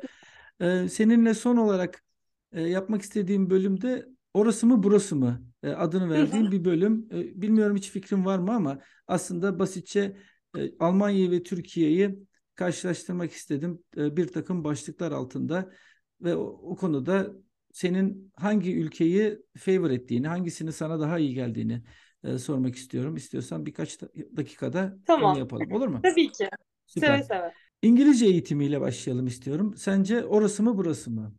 E, 0.61 0.87
seninle 0.89 1.33
son 1.33 1.57
olarak 1.57 2.03
e, 2.51 2.61
yapmak 2.61 3.01
istediğim 3.01 3.49
bölümde 3.49 4.05
orası 4.33 4.67
mı 4.67 4.83
burası 4.83 5.15
mı 5.15 5.43
e, 5.63 5.69
adını 5.69 6.09
verdiğim 6.09 6.51
bir 6.51 6.65
bölüm. 6.65 7.07
E, 7.11 7.41
bilmiyorum 7.41 7.77
hiç 7.77 7.89
fikrim 7.89 8.25
var 8.25 8.39
mı 8.39 8.53
ama 8.53 8.79
aslında 9.07 9.59
basitçe 9.59 10.17
e, 10.57 10.77
Almanya'yı 10.79 11.31
ve 11.31 11.43
Türkiye'yi 11.43 12.19
karşılaştırmak 12.59 13.31
istedim 13.31 13.83
e, 13.97 14.17
bir 14.17 14.27
takım 14.27 14.63
başlıklar 14.63 15.11
altında 15.11 15.71
ve 16.21 16.35
o, 16.35 16.43
o 16.43 16.75
konuda 16.75 17.31
senin 17.71 18.31
hangi 18.35 18.75
ülkeyi 18.75 19.37
favor 19.57 19.89
ettiğini, 19.89 20.27
hangisinin 20.27 20.71
sana 20.71 20.99
daha 20.99 21.19
iyi 21.19 21.33
geldiğini 21.33 21.83
e, 22.23 22.37
sormak 22.37 22.75
istiyorum. 22.75 23.15
İstiyorsan 23.15 23.65
birkaç 23.65 24.01
dakikada 24.37 24.97
tamam. 25.05 25.31
onu 25.31 25.39
yapalım. 25.39 25.71
Olur 25.71 25.87
mu? 25.87 25.99
Tabii 26.03 26.31
ki. 26.31 26.49
Süper. 26.87 27.17
Seve 27.17 27.23
seve. 27.23 27.53
İngilizce 27.81 28.25
eğitimiyle 28.25 28.81
başlayalım 28.81 29.27
istiyorum. 29.27 29.73
Sence 29.77 30.25
orası 30.25 30.63
mı 30.63 30.77
burası 30.77 31.11
mı? 31.11 31.33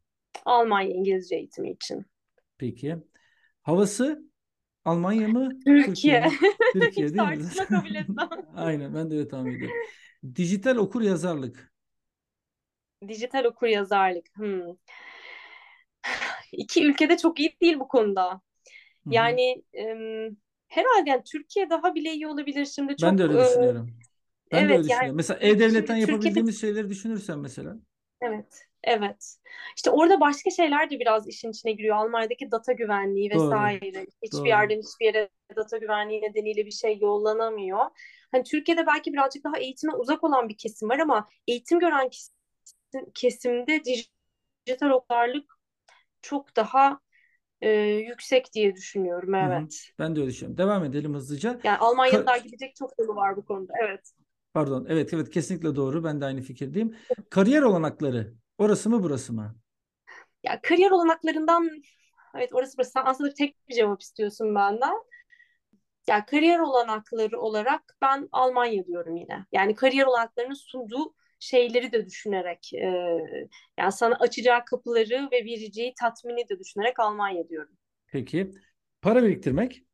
Almanya 0.45 0.91
İngilizce 0.91 1.37
eğitimi 1.37 1.71
için. 1.71 2.05
Peki. 2.59 2.97
Havası 3.63 4.31
Almanya 4.85 5.29
mı? 5.29 5.49
Türkiye. 5.65 5.85
Türkiye, 5.85 6.23
Türkiye 6.73 7.15
değil 7.15 7.39
mi? 7.39 7.49
kabul 7.69 7.95
etmem. 7.95 8.29
Aynen 8.57 8.95
ben 8.95 9.11
de 9.11 9.15
öyle 9.15 9.29
tahmin 9.29 9.55
ediyorum. 9.55 9.77
Dijital 10.37 10.77
okur 10.77 11.03
yazarlık. 11.03 11.73
Dijital 13.09 13.45
okur 13.45 13.67
yazarlık. 13.67 14.27
Hmm. 14.37 14.63
İki 16.53 16.87
ülkede 16.87 17.17
çok 17.17 17.41
iyi 17.41 17.57
değil 17.61 17.81
bu 17.81 17.89
konuda. 17.89 18.41
Yani 19.07 19.63
ım, 19.75 20.37
herhalde 20.69 21.11
yani 21.11 21.23
Türkiye 21.33 21.71
daha 21.71 21.95
bile 21.95 22.13
iyi 22.13 22.27
olabilir 22.27 22.65
şimdi 22.65 22.97
çok. 22.97 23.11
Ben 23.11 23.19
de 23.19 23.23
öyle 23.23 23.39
düşünüyorum. 23.39 23.91
Ben 24.53 24.59
evet, 24.59 24.69
de 24.69 24.73
öyle 24.73 24.83
düşünüyorum. 24.83 25.07
Yani, 25.07 25.17
mesela 25.17 25.41
E-Devlet'ten 25.41 25.97
yapabildiğimiz 25.97 26.35
Türkiye'de... 26.35 26.53
şeyleri 26.53 26.91
düşünürsen 26.91 27.39
mesela. 27.39 27.77
Evet. 28.21 28.67
Evet. 28.85 29.37
İşte 29.77 29.91
orada 29.91 30.21
başka 30.21 30.51
şeyler 30.51 30.91
de 30.91 31.01
biraz 31.01 31.29
işin 31.29 31.51
içine 31.51 31.73
giriyor. 31.73 31.97
Almanya'daki 31.97 32.51
data 32.51 32.73
güvenliği 32.73 33.31
vesaire. 33.31 33.95
Doğru. 33.95 34.07
Hiçbir 34.23 34.39
Doğru. 34.39 34.49
yerden 34.49 34.79
hiçbir 34.79 35.05
yere 35.05 35.29
data 35.57 35.79
güvenliği 35.79 36.23
nedeniyle 36.23 36.67
bir 36.67 36.71
şey 36.71 36.99
yollanamıyor. 36.99 37.85
Hani 38.33 38.45
Türkiye'de 38.45 38.87
belki 38.87 39.13
birazcık 39.13 39.45
daha 39.45 39.59
eğitime 39.59 39.95
uzak 39.95 40.25
olan 40.25 40.49
bir 40.49 40.57
kesim 40.59 40.89
var 40.89 40.99
ama 40.99 41.29
eğitim 41.49 41.79
gören 41.81 42.09
kesim, 42.11 42.35
kesimde 43.15 43.83
dijital 43.85 44.91
okuryarlık 44.91 45.55
çok 46.23 46.57
daha 46.57 47.01
e, 47.63 47.71
yüksek 47.83 48.55
diye 48.55 48.77
düşünüyorum. 48.77 49.35
Evet. 49.35 49.63
Hı 49.91 49.93
hı. 49.93 49.99
Ben 49.99 50.17
de 50.17 50.21
öyle 50.21 50.31
düşünüyorum. 50.31 50.59
Devam 50.59 50.85
edelim 50.85 51.15
hızlıca. 51.15 51.61
Yani 51.65 51.79
Almanya'da 51.79 52.37
Ka- 52.37 52.45
gidecek 52.45 52.77
çok 52.77 52.99
yolu 52.99 53.17
var 53.17 53.37
bu 53.37 53.45
konuda. 53.45 53.73
Evet. 53.83 54.13
Pardon. 54.55 54.87
Evet 54.89 55.15
evet 55.15 55.31
kesinlikle 55.31 55.77
doğru. 55.77 56.05
Ben 56.05 56.21
de 56.21 56.25
aynı 56.25 56.43
fikirdeyim. 56.43 56.97
Kariyer 57.31 57.63
olanakları 57.63 58.35
orası 58.59 58.91
mı 58.91 59.03
burası 59.03 59.33
mı? 59.33 59.57
Ya 60.45 60.61
kariyer 60.63 60.91
olanaklarından 60.91 61.71
evet 62.35 62.55
orası 62.55 62.79
burası. 62.79 63.01
aslında 63.01 63.35
tek 63.35 63.69
bir 63.69 63.75
cevap 63.75 64.03
istiyorsun 64.03 64.55
benden. 64.55 64.95
Ya 66.11 66.27
kariyer 66.27 66.59
olanakları 66.59 67.41
olarak 67.41 67.97
ben 68.03 68.29
Almanya 68.33 68.87
diyorum 68.87 69.17
yine. 69.17 69.47
Yani 69.53 69.75
kariyer 69.75 70.07
olanaklarının 70.07 70.55
sunduğu 70.55 71.15
şeyleri 71.39 71.93
de 71.93 72.07
düşünerek 72.07 72.71
e, 72.75 72.87
yani 73.79 73.93
sana 73.93 74.15
açacağı 74.15 74.65
kapıları 74.65 75.29
ve 75.33 75.45
vereceği 75.45 75.95
tatmini 76.01 76.49
de 76.49 76.59
düşünerek 76.59 77.01
Almanya 77.01 77.49
diyorum. 77.49 77.73
Peki. 78.07 78.51
Para 79.03 79.23
biriktirmek? 79.23 79.85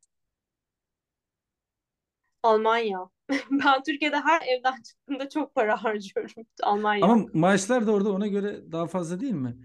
Almanya. 2.43 2.99
ben 3.51 3.83
Türkiye'de 3.83 4.17
her 4.21 4.43
evden 4.47 4.83
çıktığımda 4.83 5.29
çok 5.29 5.55
para 5.55 5.85
harcıyorum. 5.85 6.47
Almanya. 6.63 7.07
Ama 7.07 7.27
maaşlar 7.33 7.87
da 7.87 7.93
orada 7.93 8.13
ona 8.13 8.27
göre 8.27 8.73
daha 8.73 8.87
fazla 8.87 9.21
değil 9.21 9.33
mi? 9.33 9.57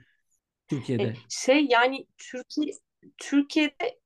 Türkiye'de. 0.67 1.03
E, 1.03 1.15
şey 1.29 1.67
yani 1.69 2.07
Türkiye 2.17 2.73
Türkiye'de 3.17 3.99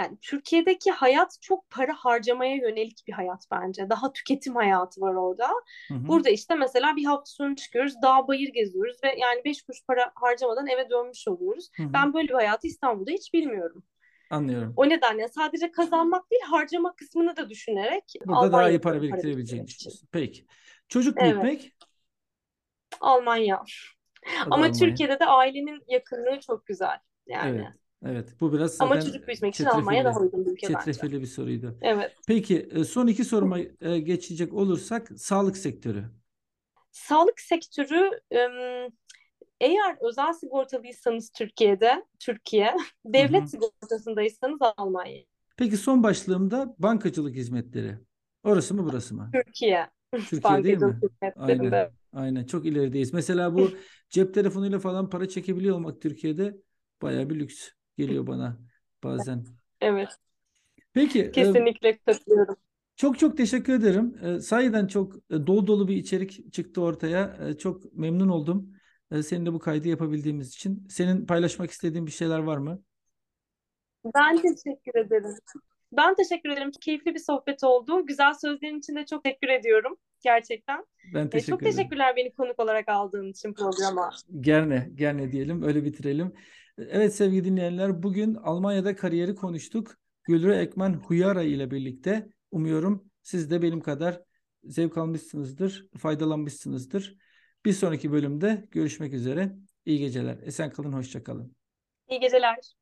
yani 0.00 0.18
Türkiye'deki 0.20 0.90
hayat 0.90 1.36
çok 1.40 1.70
para 1.70 1.94
harcamaya 1.94 2.56
yönelik 2.56 3.02
bir 3.06 3.12
hayat 3.12 3.46
bence. 3.50 3.90
Daha 3.90 4.12
tüketim 4.12 4.54
hayatı 4.54 5.00
var 5.00 5.14
orada. 5.14 5.48
Hı 5.88 5.94
hı. 5.94 6.08
Burada 6.08 6.30
işte 6.30 6.54
mesela 6.54 6.96
bir 6.96 7.04
hafta 7.04 7.30
sonu 7.30 7.56
çıkıyoruz, 7.56 7.94
dağ 8.02 8.28
bayır 8.28 8.48
geziyoruz 8.48 8.96
ve 9.04 9.14
yani 9.18 9.44
beş 9.44 9.62
kuruş 9.62 9.78
para 9.86 10.12
harcamadan 10.14 10.66
eve 10.66 10.90
dönmüş 10.90 11.28
oluyoruz. 11.28 11.70
Hı 11.76 11.82
hı. 11.82 11.92
Ben 11.92 12.14
böyle 12.14 12.28
bir 12.28 12.34
hayatı 12.34 12.66
İstanbul'da 12.66 13.10
hiç 13.10 13.34
bilmiyorum. 13.34 13.82
Anlıyorum. 14.30 14.72
O 14.76 14.88
nedenle 14.88 15.28
sadece 15.28 15.70
kazanmak 15.70 16.30
değil 16.30 16.42
harcama 16.42 16.96
kısmını 16.96 17.36
da 17.36 17.50
düşünerek 17.50 18.04
Burada 18.26 18.52
daha 18.52 18.70
iyi 18.70 18.80
para 18.80 19.02
biriktirebileceğini 19.02 19.66
düşünüyorsun. 19.66 20.08
Peki. 20.12 20.46
Çocuk 20.88 21.16
büyütmek? 21.16 21.62
Evet. 21.62 21.72
Almanya. 23.00 23.62
Ama 24.40 24.54
Almanya. 24.54 24.72
Türkiye'de 24.72 25.20
de 25.20 25.26
ailenin 25.26 25.82
yakınlığı 25.88 26.40
çok 26.40 26.66
güzel. 26.66 26.98
Yani. 27.26 27.58
Evet. 27.58 27.79
Evet 28.06 28.40
bu 28.40 28.52
biraz 28.52 28.70
zaten 28.70 28.86
Ama 28.86 29.00
çocuk 29.00 29.26
büyütmek 29.28 29.54
için 29.54 29.64
Almanya 29.64 30.04
daha 30.04 30.20
uygun 30.20 30.46
bir 30.46 30.50
ülke 30.50 30.66
çetrefilli 30.66 31.02
bence. 31.02 31.20
bir 31.20 31.26
soruydu. 31.26 31.78
Evet. 31.82 32.12
Peki 32.26 32.68
e, 32.72 32.84
son 32.84 33.06
iki 33.06 33.24
soruma 33.24 33.58
e, 33.80 33.98
geçecek 34.00 34.52
olursak 34.54 35.08
sağlık 35.16 35.56
sektörü. 35.56 36.04
Sağlık 36.92 37.40
sektörü 37.40 38.10
eğer 39.60 39.96
özel 40.00 40.32
sigortalıysanız 40.32 41.30
Türkiye'de, 41.30 42.04
Türkiye, 42.18 42.76
devlet 43.04 43.50
sigortasındaysanız 43.50 44.58
Almanya. 44.76 45.22
Peki 45.56 45.76
son 45.76 46.02
başlığımda 46.02 46.74
bankacılık 46.78 47.34
hizmetleri. 47.34 47.98
Orası 48.44 48.74
mı 48.74 48.84
burası 48.84 49.14
mı? 49.14 49.30
Türkiye. 49.34 49.90
Türkiye 50.12 50.64
değil 50.64 50.78
mi? 50.78 51.00
Aynen. 51.36 51.90
Aynen. 52.12 52.44
Çok 52.44 52.66
ilerideyiz. 52.66 53.12
Mesela 53.12 53.54
bu 53.54 53.70
cep 54.10 54.34
telefonuyla 54.34 54.78
falan 54.78 55.10
para 55.10 55.28
çekebiliyor 55.28 55.76
olmak 55.76 56.02
Türkiye'de 56.02 56.56
bayağı 57.02 57.30
bir 57.30 57.38
lüks 57.38 57.68
geliyor 57.96 58.26
bana 58.26 58.58
bazen. 59.04 59.44
Evet. 59.80 60.08
Peki. 60.92 61.22
E, 61.22 61.32
Kesinlikle 61.32 61.88
e, 61.88 61.98
katılıyorum. 61.98 62.56
Çok 62.96 63.18
çok 63.18 63.36
teşekkür 63.36 63.72
ederim. 63.72 64.16
E, 64.22 64.40
sahiden 64.40 64.86
çok 64.86 65.16
e, 65.16 65.46
dolu 65.46 65.66
dolu 65.66 65.88
bir 65.88 65.96
içerik 65.96 66.52
çıktı 66.52 66.82
ortaya. 66.82 67.36
E, 67.48 67.58
çok 67.58 67.92
memnun 67.94 68.28
oldum. 68.28 68.72
E, 69.10 69.22
seninle 69.22 69.52
bu 69.52 69.58
kaydı 69.58 69.88
yapabildiğimiz 69.88 70.48
için. 70.48 70.86
Senin 70.90 71.26
paylaşmak 71.26 71.70
istediğin 71.70 72.06
bir 72.06 72.12
şeyler 72.12 72.38
var 72.38 72.56
mı? 72.56 72.82
Ben 74.14 74.36
teşekkür 74.36 75.00
ederim. 75.00 75.36
Ben 75.92 76.14
teşekkür 76.14 76.50
ederim. 76.50 76.70
Keyifli 76.80 77.14
bir 77.14 77.18
sohbet 77.18 77.64
oldu. 77.64 78.06
Güzel 78.06 78.34
sözlerin 78.34 78.78
için 78.78 78.96
de 78.96 79.06
çok 79.06 79.24
teşekkür 79.24 79.48
ediyorum. 79.48 79.96
Gerçekten. 80.20 80.84
Ben 81.14 81.26
e, 81.26 81.30
teşekkür 81.30 81.50
Çok 81.50 81.62
ederim. 81.62 81.76
teşekkürler 81.76 82.16
beni 82.16 82.32
konuk 82.32 82.60
olarak 82.60 82.88
aldığın 82.88 83.30
için 83.30 83.54
programa. 83.54 84.10
Gerne, 84.40 84.90
gerne 84.94 85.32
diyelim. 85.32 85.62
Öyle 85.62 85.84
bitirelim. 85.84 86.32
Evet 86.88 87.14
sevgili 87.14 87.44
dinleyenler 87.44 88.02
bugün 88.02 88.34
Almanya'da 88.34 88.96
kariyeri 88.96 89.34
konuştuk. 89.34 89.96
Gülre 90.24 90.56
Ekmen 90.56 90.94
Huyara 90.94 91.42
ile 91.42 91.70
birlikte 91.70 92.28
umuyorum 92.50 93.10
siz 93.22 93.50
de 93.50 93.62
benim 93.62 93.80
kadar 93.80 94.22
zevk 94.64 94.98
almışsınızdır, 94.98 95.86
faydalanmışsınızdır. 95.98 97.16
Bir 97.64 97.72
sonraki 97.72 98.12
bölümde 98.12 98.68
görüşmek 98.70 99.12
üzere. 99.12 99.56
İyi 99.84 99.98
geceler. 99.98 100.38
Esen 100.42 100.70
kalın, 100.70 100.92
hoşça 100.92 101.22
kalın. 101.24 101.56
İyi 102.08 102.20
geceler. 102.20 102.79